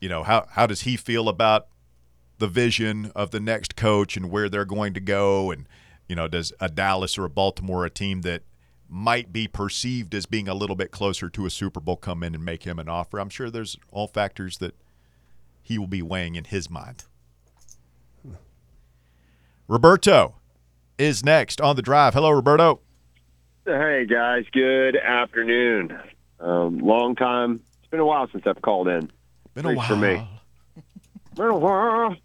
[0.00, 1.68] you know, how, how does he feel about
[2.38, 5.50] the vision of the next coach and where they're going to go?
[5.50, 5.66] And,
[6.08, 8.42] you know, does a Dallas or a Baltimore, a team that
[8.88, 12.34] might be perceived as being a little bit closer to a Super Bowl, come in
[12.34, 13.18] and make him an offer?
[13.18, 14.74] I'm sure there's all factors that
[15.62, 17.04] he will be weighing in his mind.
[18.22, 18.34] Hmm.
[19.66, 20.35] Roberto
[20.98, 22.14] is next on the drive.
[22.14, 22.80] Hello, Roberto.
[23.64, 25.98] Hey guys, good afternoon.
[26.38, 27.60] Um, long time.
[27.80, 29.10] It's been a while since I've called in.
[29.54, 29.88] Been a while.
[29.88, 30.28] for me.
[31.34, 32.16] Been a while.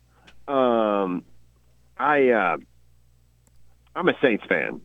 [0.48, 1.24] Um,
[1.98, 2.58] I uh,
[3.96, 4.80] I'm a Saints fan,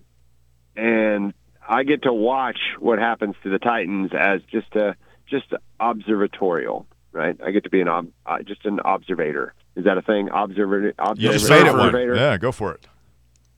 [0.76, 1.32] and
[1.68, 4.96] I get to watch what happens to the Titans as just a
[5.28, 7.36] just observatorial, right?
[7.44, 9.54] I get to be an ob, uh, just an observator.
[9.76, 10.28] Is that a thing?
[10.32, 11.86] Observer, You just made it one.
[11.88, 12.16] observator?
[12.16, 12.86] Yeah, go for it.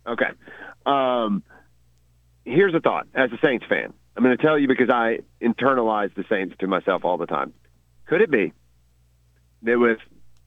[0.09, 0.31] Okay.
[0.87, 1.43] Um,
[2.45, 3.93] here's a thought as a Saints fan.
[4.17, 7.53] I'm going to tell you because I internalize the Saints to myself all the time.
[8.07, 8.53] Could it be
[9.63, 9.99] that with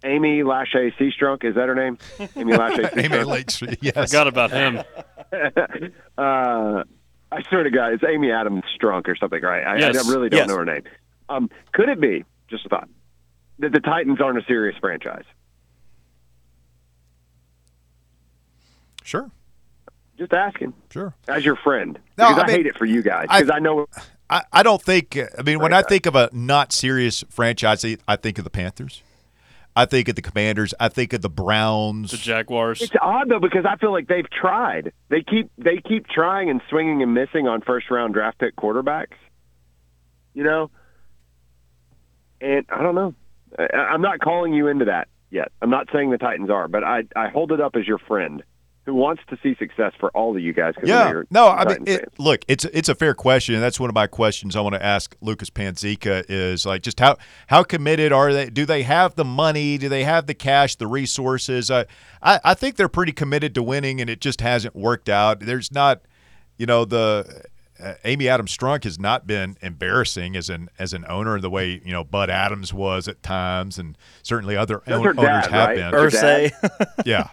[0.04, 1.97] Amy Lachey Seastrunk, is that her name?
[2.36, 3.26] Amy Lachey Amy Seastrunk.
[3.28, 3.78] Lake Street.
[3.82, 4.10] Yes.
[4.12, 4.78] Forgot about him.
[6.17, 6.84] uh,
[7.34, 9.63] I swear to God, it's Amy Adams Strunk or something, right?
[9.63, 10.06] I, Yes.
[10.06, 10.47] I really don't Yes.
[10.50, 10.84] know her name.
[11.30, 12.89] Um, could it be, just a thought,
[13.60, 15.24] that the Titans aren't a serious franchise?
[19.04, 19.32] Sure.
[20.21, 21.15] Just asking, Sure.
[21.27, 21.97] as your friend.
[22.15, 23.23] No, because I I, mean, hate it for you guys.
[23.23, 23.88] Because I, know
[24.29, 25.17] I, I don't think.
[25.17, 28.43] Uh, I mean, when I think of a not serious franchise, I- I think of
[28.43, 29.01] the Panthers.
[29.75, 30.75] I think of the Commanders.
[30.79, 32.12] I think of the Browns.
[32.12, 32.84] The Jaguars.
[32.84, 34.91] It's odd though because I feel like they've tried.
[35.10, 39.15] They keep they keep trying and swinging and missing on first round draft pick quarterbacks.
[40.36, 40.69] You know,
[42.39, 43.15] and I don't know.
[43.57, 45.51] I, I'm not calling you into that yet.
[45.63, 48.43] I'm not saying the Titans are, but I I hold it up as your friend
[48.91, 50.73] who wants to see success for all of you guys.
[50.75, 53.56] 'cause I Yeah, you're no, I mean, it, look, it's it's a fair question.
[53.56, 56.99] and That's one of my questions I want to ask Lucas Panzica is like, just
[56.99, 57.15] how
[57.47, 58.49] how committed are they?
[58.49, 59.77] Do they have the money?
[59.77, 61.71] Do they have the cash, the resources?
[61.71, 61.86] I
[62.21, 65.39] I, I think they're pretty committed to winning, and it just hasn't worked out.
[65.39, 66.01] There's not,
[66.58, 67.43] you know, the
[67.84, 71.82] uh, Amy Adams Strunk has not been embarrassing as an as an owner the way
[71.84, 75.76] you know Bud Adams was at times, and certainly other own- her owners have right?
[75.78, 75.91] been.
[75.91, 76.51] Irsay.
[77.05, 77.30] yeah,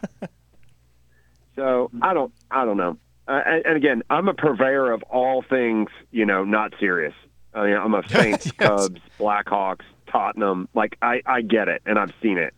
[1.59, 2.96] So I don't, I don't know.
[3.26, 7.14] Uh, and, and again, I'm a purveyor of all things, you know, not serious.
[7.52, 8.54] I mean, I'm a Saints, Yes.
[8.56, 10.68] Cubs, Blackhawks, Tottenham.
[10.72, 12.54] Like I, I get it, and I've seen it,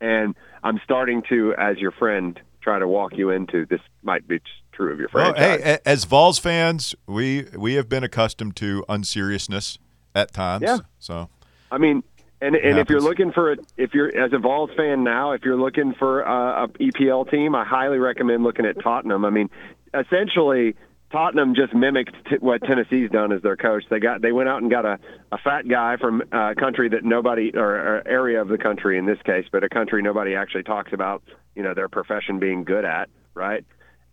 [0.00, 3.80] and I'm starting to, as your friend, try to walk you into this.
[4.02, 4.40] Might be
[4.72, 9.78] true of your Well, hey, as Vols fans, we we have been accustomed to unseriousness
[10.14, 10.64] at times.
[10.66, 10.78] Yeah.
[10.98, 11.30] So
[11.72, 12.02] I mean,
[12.40, 15.42] and and if you're looking for it, if you're as a Vols fan now, if
[15.44, 19.24] you're looking for uh, a EPL team, I highly recommend looking at Tottenham.
[19.24, 19.48] I mean,
[19.94, 20.76] essentially,
[21.10, 23.84] Tottenham just mimicked t- what Tennessee's done as their coach.
[23.88, 24.98] They got they went out and got a,
[25.32, 29.06] a fat guy from a country that nobody or, or area of the country in
[29.06, 31.22] this case, but a country nobody actually talks about.
[31.54, 33.64] You know their profession being good at, right?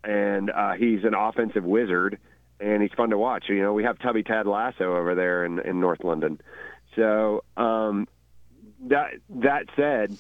[0.04, 2.20] And uh, he's an offensive wizard,
[2.60, 3.46] and he's fun to watch.
[3.50, 6.40] You know we have Tubby Ted Lasso over there in, in North London.
[6.96, 8.08] So um,
[8.88, 10.16] that that said,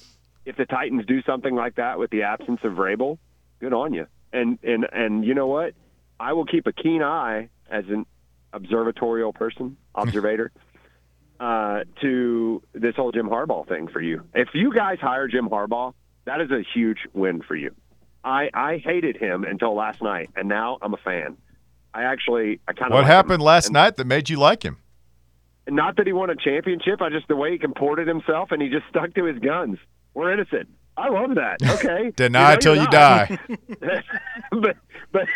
[0.45, 3.17] if the Titans do something like that with the absence of Vrabel,
[3.59, 4.07] good on you.
[4.31, 5.73] And and and you know what?
[6.19, 8.05] I will keep a keen eye as an
[8.53, 10.51] observatorial person, observator,
[11.39, 14.23] uh, to this whole Jim Harbaugh thing for you.
[14.33, 15.93] If you guys hire Jim Harbaugh,
[16.25, 17.75] that is a huge win for you.
[18.23, 21.37] I I hated him until last night, and now I'm a fan.
[21.93, 23.45] I actually I kind of What like happened him.
[23.45, 24.77] last And- night that made you like him?
[25.67, 28.69] Not that he won a championship, I just the way he comported himself and he
[28.69, 29.77] just stuck to his guns.
[30.13, 30.69] We're innocent.
[30.97, 31.57] I love that.
[31.85, 32.11] Okay.
[32.15, 33.39] Deny You know till you die.
[34.51, 34.77] but
[35.11, 35.27] but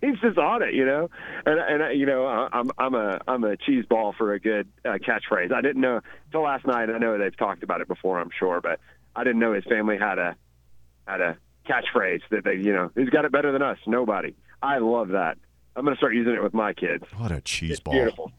[0.00, 1.10] he's just on it, you know.
[1.44, 4.40] And and uh, you know, I- I'm I'm a I'm a cheese ball for a
[4.40, 5.52] good uh, catchphrase.
[5.52, 6.88] I didn't know till last night.
[6.90, 8.80] I know they've talked about it before, I'm sure, but
[9.14, 10.36] I didn't know his family had a
[11.06, 11.36] had a
[11.68, 13.78] catchphrase that they, you know, who's got it better than us?
[13.86, 14.34] Nobody.
[14.62, 15.36] I love that.
[15.76, 17.04] I'm going to start using it with my kids.
[17.16, 17.94] What a cheese ball.
[17.94, 18.32] Beautiful.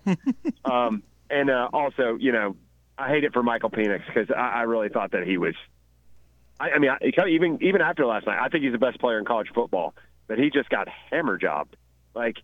[0.66, 2.56] um, and uh, also, you know,
[2.98, 5.56] I hate it for Michael Penix because I, I really thought that he was.
[6.60, 9.18] I, I mean, I, even even after last night, I think he's the best player
[9.20, 9.94] in college football.
[10.28, 11.76] But he just got hammer jobbed.
[12.16, 12.38] Like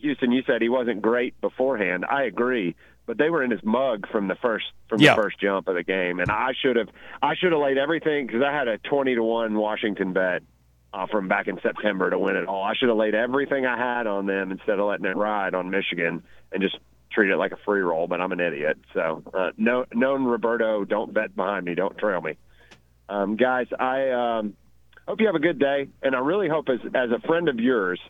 [0.00, 2.04] Houston, you said he wasn't great beforehand.
[2.08, 5.14] I agree, but they were in his mug from the first from Yeah.
[5.14, 6.88] the first jump of the game, and I should have
[7.22, 10.42] I should have laid everything because I had a twenty to one Washington bet
[10.94, 12.62] uh, from back in September to win it all.
[12.62, 15.68] I should have laid everything I had on them instead of letting it ride on
[15.70, 16.22] Michigan
[16.52, 16.78] and just
[17.10, 18.06] treat it like a free roll.
[18.06, 18.78] But I'm an idiot.
[18.94, 21.74] So, uh, no, known Roberto, don't bet behind me.
[21.74, 22.36] Don't trail me,
[23.08, 23.66] um, guys.
[23.78, 24.54] I um,
[25.06, 27.58] hope you have a good day, and I really hope as as a friend of
[27.58, 28.00] yours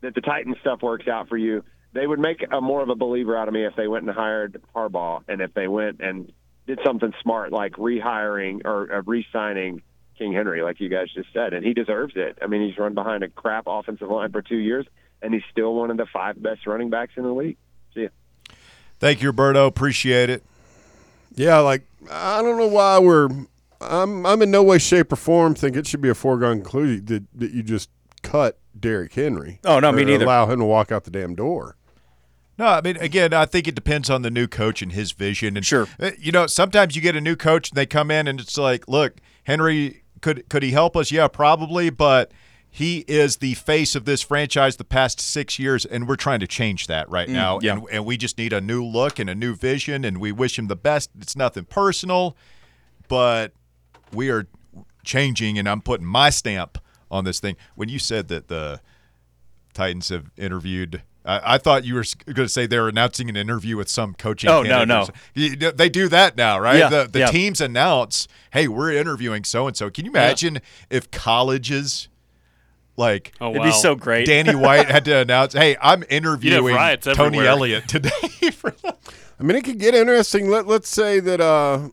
[0.00, 1.64] that the Titan stuff works out for you.
[1.92, 4.14] They would make a more of a believer out of me if they went and
[4.14, 6.32] hired Harbaugh, and if they went and
[6.66, 9.82] did something smart like rehiring or uh, re-signing
[10.18, 12.38] King Henry, like you guys just said, and he deserves it.
[12.40, 14.86] I mean, he's run behind a crap offensive line for two years,
[15.22, 17.56] and he's still one of the five best running backs in the league.
[19.04, 19.12] See ya.
[19.12, 19.66] Thank you, Roberto.
[19.66, 20.42] Appreciate it.
[21.34, 23.28] Yeah, like I don't know why we're.
[23.80, 27.04] I'm I'm in no way, shape, or form think it should be a foregone conclusion
[27.06, 27.90] that, that you just
[28.22, 29.60] cut Derrick Henry.
[29.64, 30.24] Oh, no, me Or neither.
[30.24, 31.76] Allow him to walk out the damn door.
[32.56, 35.56] No, I mean, again, I think it depends on the new coach and his vision.
[35.56, 35.88] And Sure.
[36.00, 38.56] uh, you know, sometimes you get a new coach and they come in and it's
[38.56, 41.10] like, look, Henry could could he help us?
[41.10, 42.30] Yeah, probably, but
[42.74, 46.46] he is the face of this franchise the past six years, and we're trying to
[46.48, 47.60] change that right mm, now.
[47.62, 47.74] yeah.
[47.74, 50.58] And, and we just need a new look and a new vision, and we wish
[50.58, 51.10] him the best.
[51.20, 52.36] It's nothing personal,
[53.06, 53.52] but
[54.12, 54.48] we are
[55.04, 56.78] changing, and I'm putting my stamp
[57.12, 57.54] on this thing.
[57.76, 58.80] When you said that the
[59.72, 61.02] Titans have interviewed.
[61.24, 64.50] I, I thought you were going to say they're announcing an interview with some coaching.
[64.50, 65.06] Oh, no, no.
[65.36, 66.78] They do that now, right?
[66.78, 67.26] Yeah, the the yeah.
[67.26, 70.60] teams announce, "Hey, we're interviewing so and so." Can you imagine
[70.90, 72.08] if colleges
[72.96, 74.26] like Oh It'd be so great.
[74.26, 77.46] Danny White had to announce, "Hey, I'm interviewing Tony everywhere.
[77.46, 78.10] Elliott today."
[78.52, 78.74] for
[79.38, 80.48] I mean, it could get interesting.
[80.48, 81.88] Let Let's say that uh,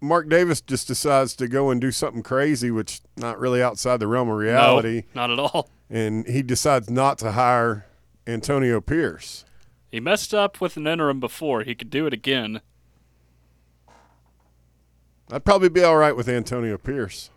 [0.00, 4.08] Mark Davis just decides to go and do something crazy, which not really outside the
[4.08, 5.68] realm of no, reality, not at all.
[5.88, 7.86] and he decides not to hire
[8.26, 9.44] Antonio Pierce.
[9.90, 11.62] He messed up with an interim before.
[11.62, 12.60] He could do it again.
[15.32, 17.30] I'd probably be all right with Antonio Pierce.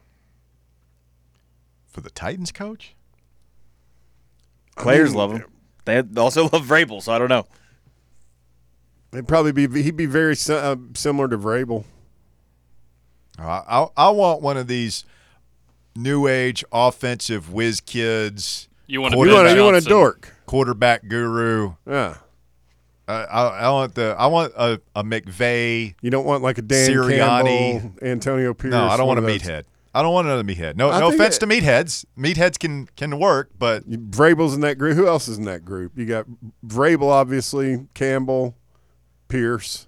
[1.87, 2.95] for the Titans coach.
[4.77, 5.43] Players mean, love him.
[5.85, 7.45] They also love Vrabel, so I don't know.
[9.11, 11.83] It'd probably be he'd be very uh, similar to Vrabel.
[13.37, 15.05] I, I I want one of these
[15.95, 19.81] new age offensive whiz kids, You want to Quarter- You want a, you want a
[19.81, 20.33] dork?
[20.45, 21.73] quarterback guru.
[21.87, 22.15] Yeah.
[23.07, 25.93] I, I, I want the I want a, a McVay.
[26.01, 27.81] You don't want like a Dan Sirianni.
[27.81, 28.71] Campbell, Antonio Pierce.
[28.71, 29.63] No, I don't want a one of meathead.
[29.95, 30.75] I don't want another meathead.
[30.75, 32.05] No, I no offense it- to meatheads.
[32.17, 34.95] Meatheads can can work, but Vrabel's in that group.
[34.97, 35.91] Who else is in that group?
[35.95, 36.25] You got
[36.65, 38.55] Vrabel, obviously, Campbell,
[39.27, 39.87] Pierce.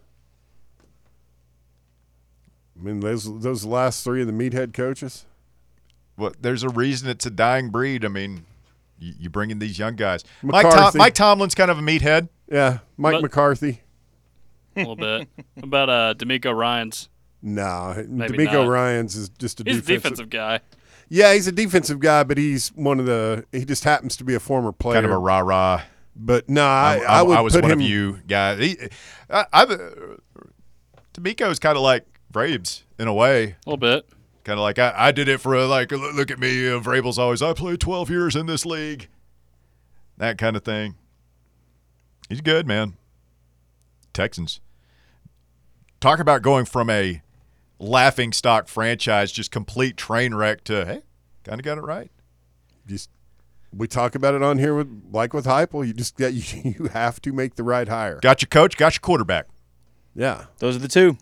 [2.79, 5.25] I mean, those those last three of the meathead coaches.
[6.17, 8.05] Well, there's a reason it's a dying breed.
[8.05, 8.45] I mean,
[8.99, 10.23] you, you bring in these young guys.
[10.41, 12.29] Mike, Tom, Mike Tomlin's kind of a meathead.
[12.51, 13.81] Yeah, Mike But- McCarthy.
[14.75, 15.27] a little bit.
[15.55, 17.09] What about uh, DeMeco Ryan's?
[17.47, 18.67] No, Maybe DeMeco not.
[18.69, 20.01] Ryans is just a He's defensive.
[20.01, 20.59] defensive guy.
[21.09, 23.45] Yeah, he's a defensive guy, but he's one of the.
[23.51, 24.95] He just happens to be a former player.
[24.95, 25.83] Kind of a rah rah.
[26.15, 27.79] But no, I, I'm- I I'm- would I was put one him.
[27.81, 28.57] of you guys.
[28.59, 28.77] He,
[29.29, 29.65] I, I,
[31.13, 33.43] DeMeco's kind of like Vrabes in a way.
[33.43, 34.07] A little bit.
[34.43, 36.67] Kind of like I, I did it for a, like look look at me.
[36.67, 39.07] Uh, Vrabel's always I played 12 years in this league.
[40.17, 40.95] That kind of thing.
[42.29, 42.95] He's good, man.
[44.13, 44.59] Texans.
[45.99, 47.21] Talk about going from a
[47.79, 51.01] laughing stock franchise, just complete train wreck, to hey,
[51.43, 52.11] kind of got it right.
[52.87, 53.09] Just
[53.75, 55.85] we talk about it on here with like with Heupel.
[55.85, 58.19] You just got you, you have to make the right hire.
[58.21, 59.47] Got your coach, got your quarterback.
[60.15, 60.45] Yeah.
[60.59, 61.17] Those are the two.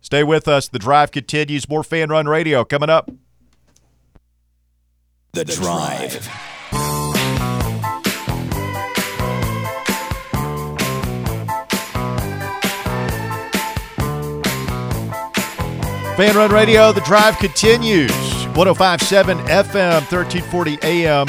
[0.00, 0.68] Stay with us.
[0.68, 1.68] The drive continues.
[1.68, 3.10] More fan run radio coming up.
[5.32, 6.28] The Drive.
[16.20, 18.10] Fan Run Radio, the drive continues.
[18.54, 21.26] 1057 FM, 1340 AM.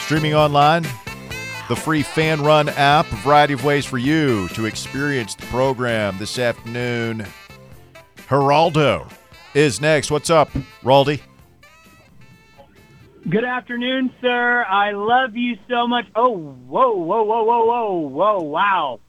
[0.00, 0.82] Streaming online,
[1.70, 3.10] the free Fan Run app.
[3.10, 7.26] A variety of ways for you to experience the program this afternoon.
[8.28, 9.10] Geraldo
[9.54, 10.10] is next.
[10.10, 10.50] What's up,
[10.82, 11.22] Raldi?
[13.30, 14.62] Good afternoon, sir.
[14.68, 16.04] I love you so much.
[16.14, 19.00] Oh, whoa, whoa, whoa, whoa, whoa, whoa, wow.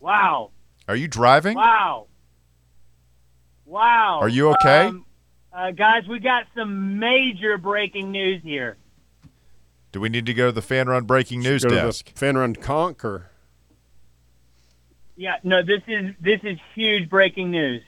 [0.00, 0.50] Wow.
[0.88, 1.54] Are you driving?
[1.54, 2.08] Wow.
[3.74, 4.20] Wow.
[4.20, 4.86] Are you okay?
[4.86, 5.04] Um,
[5.52, 8.76] uh, guys, we got some major breaking news here.
[9.90, 12.16] Do we need to go to the Fan Run breaking news Go to the desk?
[12.16, 13.32] fan run conk or
[15.16, 17.82] Yeah, no, this is this is huge breaking news.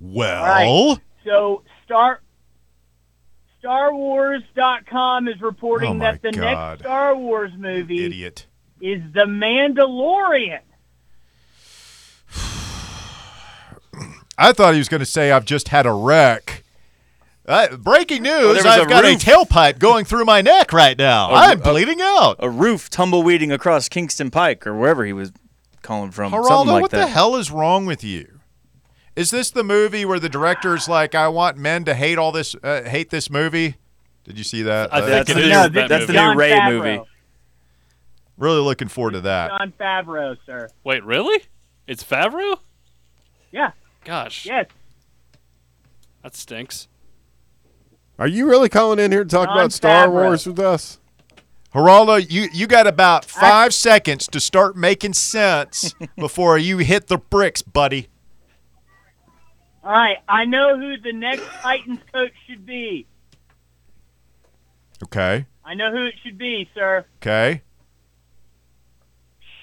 [0.00, 0.98] Well, All right.
[1.24, 2.22] So Star
[3.66, 6.70] StarWars.com is reporting Oh, that the God.
[6.70, 8.46] next Star Wars movie idiot.
[8.80, 10.60] is The Mandalorian.
[14.38, 16.62] I thought he was going to say, I've just had a wreck.
[17.48, 19.22] Uh, breaking news, Oh, I've a got roof.
[19.22, 21.30] a tailpipe going through my neck right now.
[21.30, 22.36] A- I'm a- bleeding out.
[22.40, 25.30] A roof tumbleweeding across Kingston Pike or wherever he was
[25.82, 26.32] calling from.
[26.32, 26.98] Geraldo, Something like what that.
[27.02, 28.35] the hell is wrong with you?
[29.16, 32.54] Is this the movie where the director's like, I want men to hate all this,
[32.62, 33.76] uh, hate this movie?
[34.24, 34.92] Did you see that?
[34.92, 36.70] Uh, think That's the new- No, that that's the new Jon Ray Favreau.
[36.98, 37.02] movie.
[38.36, 39.50] really looking forward to that.
[39.50, 40.68] Jon Favreau, sir.
[40.84, 41.44] Wait, really?
[41.86, 42.58] It's Favreau?
[43.50, 43.70] Yeah.
[44.04, 44.66] Gosh, Yes.
[46.22, 46.86] that stinks.
[48.18, 50.12] Are you really calling in here to talk Jon about Star Favreau.
[50.12, 50.98] Wars with us?
[51.74, 57.18] Geraldo, you, you got about five seconds to start making sense before you hit the
[57.18, 58.08] bricks, buddy.
[59.86, 60.18] All right.
[60.28, 63.06] I know who the next Titans coach should be.
[65.04, 65.46] Okay.
[65.64, 67.04] I know who it should be, sir.
[67.22, 67.62] Okay.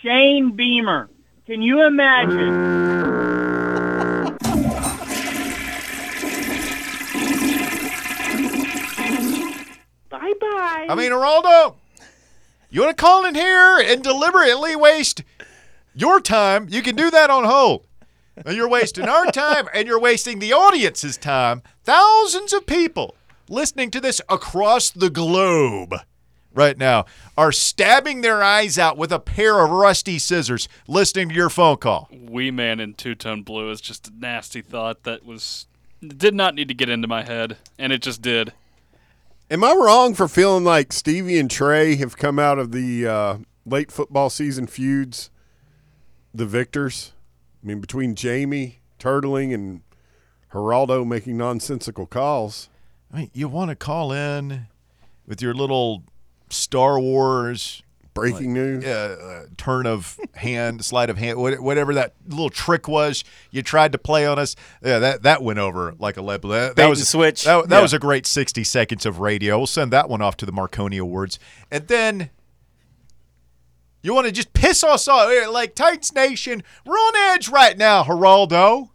[0.01, 1.09] Shane Beamer.
[1.45, 2.53] Can you imagine?
[10.09, 10.87] bye bye.
[10.89, 11.75] I mean, Geraldo,
[12.69, 15.21] you want to call in here and deliberately waste
[15.93, 16.67] your time?
[16.69, 17.85] You can do that on hold.
[18.45, 21.61] Now, You're wasting our time and you're wasting the audience's time.
[21.83, 23.15] Thousands of people
[23.47, 25.93] listening to this across the globe
[26.53, 27.05] right now
[27.37, 31.77] are stabbing their eyes out with a pair of rusty scissors listening to your phone
[31.77, 32.09] call.
[32.11, 35.67] Wee Man in two tone blue is just a nasty thought that was
[36.05, 38.51] did not need to get into my head, and it just did.
[39.49, 43.37] Am I wrong for feeling like Stevie and Trey have come out of the uh,
[43.65, 45.29] late football season feuds
[46.33, 47.12] the victors?
[47.63, 49.81] I mean, between Jamie turtling and
[50.51, 52.69] Geraldo making nonsensical calls.
[53.11, 54.67] I mean, you want to call in
[55.27, 56.03] with your little
[56.49, 57.81] Star Wars
[58.13, 58.85] Breaking news.
[58.85, 63.91] uh, uh, turn of hand, sleight of hand, whatever that little trick was you tried
[63.93, 64.55] to play on us.
[64.83, 66.43] Yeah, that that went over like a lead.
[66.43, 67.45] That, Bait that and was switch.
[67.45, 67.81] That, that Yeah.
[67.81, 69.57] was a great sixty seconds of radio.
[69.57, 71.39] We'll send that one off to the Marconi Awards,
[71.71, 72.29] and then.
[74.03, 76.61] You want to just piss us off like Titans Nation?
[76.85, 78.89] We're on edge right now, Geraldo.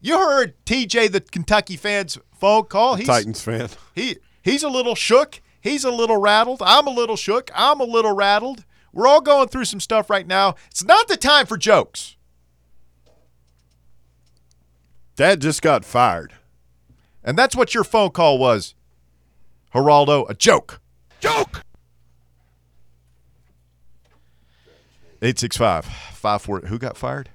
[0.00, 2.96] You heard TJ, the Kentucky fans phone call.
[2.96, 3.68] He's, Titans fan.
[3.94, 5.40] he he's a little shook.
[5.60, 6.60] He's a little rattled.
[6.64, 7.50] I'm a little shook.
[7.54, 8.64] I'm a little rattled.
[8.92, 10.56] We're all going through some stuff right now.
[10.70, 12.16] It's not the time for jokes.
[15.14, 16.32] Dad just got fired.
[17.22, 18.74] And that's what your phone call was.
[19.74, 20.80] Geraldo, a joke.
[21.20, 21.62] Joke.
[25.22, 27.30] 865 54 Who got fired?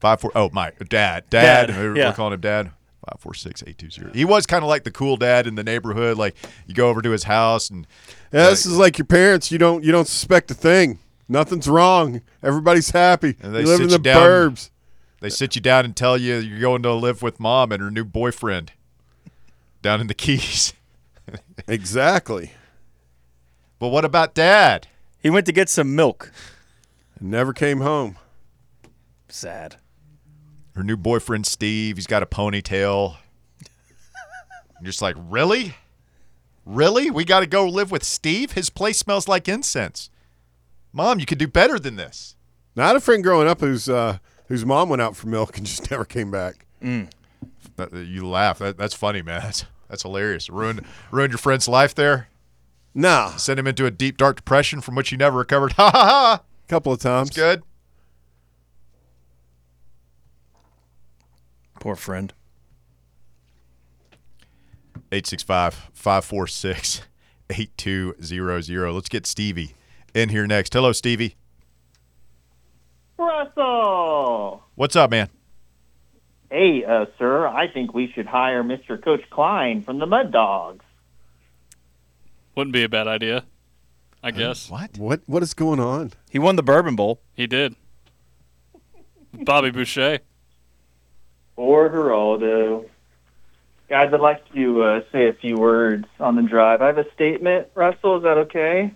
[0.00, 1.24] 54 Oh, my dad.
[1.30, 1.66] Dad.
[1.68, 2.08] Dad, We're, yeah.
[2.10, 2.66] we're calling him dad.
[3.06, 4.18] 546 820.
[4.18, 6.16] He was kind of like the cool dad in the neighborhood.
[6.18, 6.36] Like
[6.66, 7.86] you go over to his house and
[8.32, 9.50] Yeah, this is like your parents.
[9.52, 10.98] You don't you don't suspect a thing.
[11.28, 12.20] Nothing's wrong.
[12.42, 13.36] Everybody's happy.
[13.42, 14.22] And they you live sit in the down.
[14.22, 14.70] burbs.
[15.20, 17.90] They sit you down and tell you you're going to live with mom and her
[17.90, 18.72] new boyfriend
[19.82, 20.72] down in the Keys.
[21.66, 22.52] Exactly.
[23.80, 24.86] But what about dad?
[25.26, 26.30] He went to get some milk.
[27.20, 28.16] Never came home.
[29.28, 29.74] Sad.
[30.76, 31.96] her new boyfriend Steve.
[31.96, 33.16] He's got a ponytail.
[34.80, 35.74] You're just like, really?
[36.64, 37.10] Really?
[37.10, 38.52] We got to go live with Steve?
[38.52, 40.10] His place smells like incense.
[40.92, 42.36] Mom, you could do better than this.
[42.76, 45.56] Now, I had a friend growing up whose uh, whose mom went out for milk
[45.58, 46.66] and just never came back.
[46.80, 47.10] That-
[47.90, 48.60] that- You laugh.
[48.60, 49.40] That, that's funny, man.
[49.42, 50.48] That's, that's hilarious.
[50.48, 52.28] Ruined, ruined your friend's life there.
[52.98, 55.72] Nah, Sent him into a deep, dark depression from which he never recovered.
[55.72, 56.42] Ha ha ha.
[56.42, 57.28] a couple of times.
[57.28, 57.62] Good.
[61.78, 62.32] Poor friend.
[65.12, 67.02] 865 546
[67.50, 68.90] 8200.
[68.90, 69.74] Let's get Stevie
[70.14, 70.72] in here next.
[70.72, 71.36] Hello, Stevie.
[73.18, 74.64] Russell.
[74.74, 75.28] What's up, man?
[76.50, 79.02] Hey, uh, sir, I think we should hire Mr.
[79.02, 80.85] Coach Klein from the Mud Dogs.
[82.56, 83.44] Wouldn't be a bad idea.
[84.22, 84.98] I guess What?
[84.98, 86.12] What what is going on?
[86.30, 87.20] He won the Bourbon Bowl.
[87.34, 87.76] he did.
[89.32, 90.20] Bobby Boucher.
[91.56, 92.86] Or Geraldo.
[93.88, 96.82] Guys, I'd like to uh, say a few words on the drive.
[96.82, 97.68] I have a statement.
[97.74, 98.92] Russell, is that okay?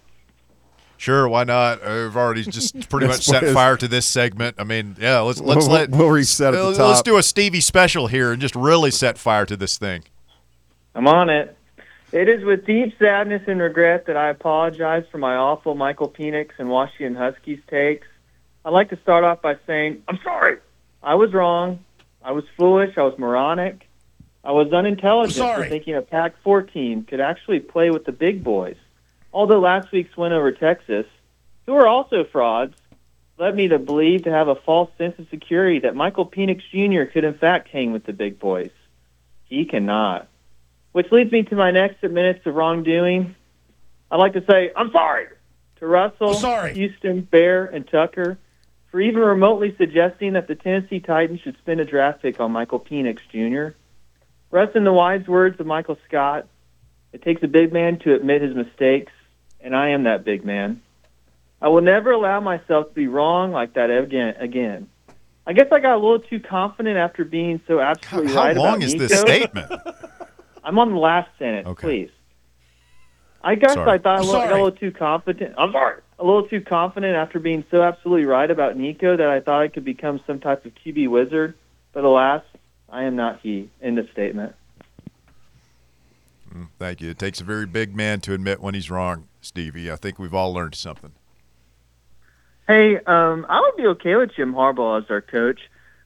[0.97, 1.81] Sure, why not?
[1.81, 3.55] We've already just pretty much set it is.
[3.55, 4.57] fire to this segment.
[4.59, 6.89] I mean, yeah, let's let's We'll- let we'll reset at the top.
[6.89, 10.03] Let's do a Stevie special here and just really set fire to this thing.
[10.95, 11.57] I'm on it.
[12.13, 16.51] It is with deep sadness and regret that I apologize for my awful Michael Penix
[16.59, 18.09] and Washington Huskies takes.
[18.65, 20.59] I'd like to start off by saying, I'm sorry.
[21.05, 21.85] I was wrong.
[22.21, 22.99] I was foolish.
[22.99, 23.89] I was moronic.
[24.43, 28.43] I was unintelligent for thinking a Pac 4 team could actually play with the big
[28.43, 28.77] boys.
[29.33, 31.07] Although last week's win over Texas,
[31.67, 32.75] who are also frauds,
[33.39, 37.11] led me to believe to have a false sense of security that Michael Penix Jr.
[37.11, 38.73] could in fact hang with the big boys.
[39.45, 40.27] He cannot.
[40.93, 43.35] Which leads me to my next minutes of wrongdoing.
[44.11, 45.27] I'd like to say, I'm sorry
[45.77, 46.75] to Russell, sorry.
[46.75, 48.39] Houston, Bear, and Tucker
[48.91, 52.81] for even remotely suggesting that the Tennessee Titans should spend a draft pick on Michael
[52.81, 53.77] Penix Jr.
[54.51, 56.47] Rest in the wise words of Michael Scott,
[57.13, 59.13] it takes a big man to admit his mistakes,
[59.61, 60.83] and I am that big man.
[61.63, 64.35] I will never allow myself to be wrong like that again.
[64.39, 64.89] Again,
[65.47, 68.57] I guess I got a little too confident after being so How, absolutely how right
[68.57, 69.71] long about is this statement?
[70.65, 71.87] I'm on the last sentence, Okay.
[71.87, 72.11] please.
[73.43, 73.93] I guess Sorry.
[73.93, 75.55] I thought I was a little too confident.
[75.57, 76.03] I'm sorry.
[76.19, 79.69] A little too confident after being so absolutely right about Nico that I thought I
[79.69, 81.55] could become some type of QB wizard.
[81.93, 82.43] But alas,
[82.91, 83.71] I am not he.
[83.81, 84.55] End of statement.
[86.79, 87.11] Thank you.
[87.11, 89.91] It takes a very big man to admit when he's wrong, Stevie.
[89.91, 91.13] I think we've all learned something.
[92.67, 95.61] Hey, um, I would be okay with Jim Harbaugh as our coach,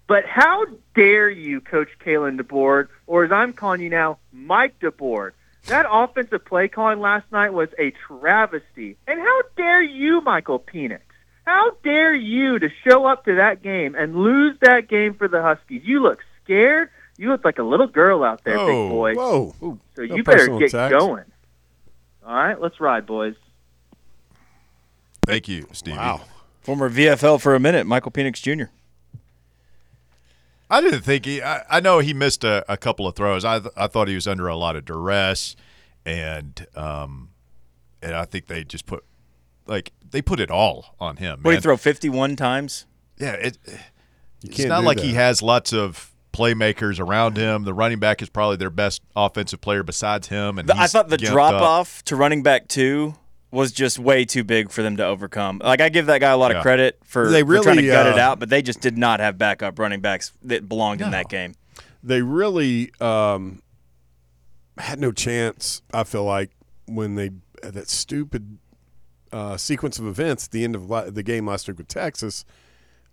[0.06, 5.32] but how dare you, Coach Kalen DeBoer, or as I'm calling you now, Mike DeBoard?
[5.66, 8.96] That offensive play calling last night was a travesty.
[9.06, 11.00] And how dare you, Michael Penix?
[11.46, 15.40] How dare you to show up to that game and lose that game for the
[15.42, 15.82] Huskies?
[15.84, 16.90] You look scared.
[17.16, 19.14] You look like a little girl out there, Oh, big boy.
[19.14, 19.54] Whoa.
[19.60, 20.92] So no you better get attacks.
[20.94, 21.24] going.
[22.26, 23.34] All right, let's ride, boys.
[25.26, 25.96] Thank you, Stevie.
[25.96, 26.22] Wow.
[26.60, 28.70] Former VFL for a minute, Michael Penix Jr.
[30.74, 31.40] I didn't think he.
[31.42, 33.44] I, I know he missed a, a couple of throws.
[33.44, 35.54] I th- I thought he was under a lot of duress,
[36.04, 37.30] and um,
[38.02, 39.04] and I think they just put
[39.66, 41.40] like they put it all on him.
[41.42, 41.58] What man.
[41.58, 42.86] he throw 51 times?
[43.18, 43.58] Yeah, it,
[44.42, 45.06] it's can't like that.
[45.06, 47.62] he has lots of playmakers around him.
[47.64, 50.58] The running back is probably their best offensive player besides him.
[50.58, 51.62] And The- I thought the drop up.
[51.62, 53.14] off to running back two
[53.54, 55.60] was just way too big for them to overcome.
[55.64, 56.58] Like I give that guy a lot Yeah.
[56.58, 58.80] of credit for, They for trying to really, gut it uh, out, but they just
[58.80, 61.54] did not have backup running backs that belonged in that game.
[62.02, 63.62] They really um,
[64.76, 65.80] had no chance.
[65.92, 66.50] I feel like
[66.86, 67.30] when they
[67.62, 68.58] that stupid
[69.32, 72.44] uh, sequence of events at the end of la- the game last week with Texas,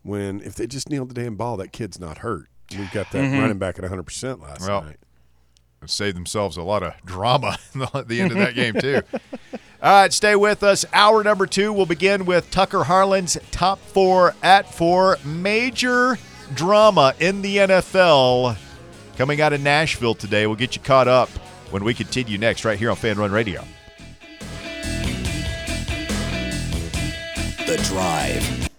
[0.04, 2.48] when if they just nailed the damn ball, that kid's not hurt.
[2.78, 4.98] We got that running back at 100 percent last Well, night.
[5.88, 7.58] Saved themselves a lot of drama
[7.96, 9.02] at the end of that game too.
[9.84, 10.86] All right, stay with us.
[10.94, 15.18] Hour number two will begin with Tucker Harlan's top four at four.
[15.26, 16.20] Major
[16.54, 18.58] drama in the NFL
[19.18, 20.46] coming out of Nashville today.
[20.46, 21.30] We'll get you caught up
[21.72, 23.64] when we continue next, right here on Fan Run Radio.
[27.66, 28.62] The Drive.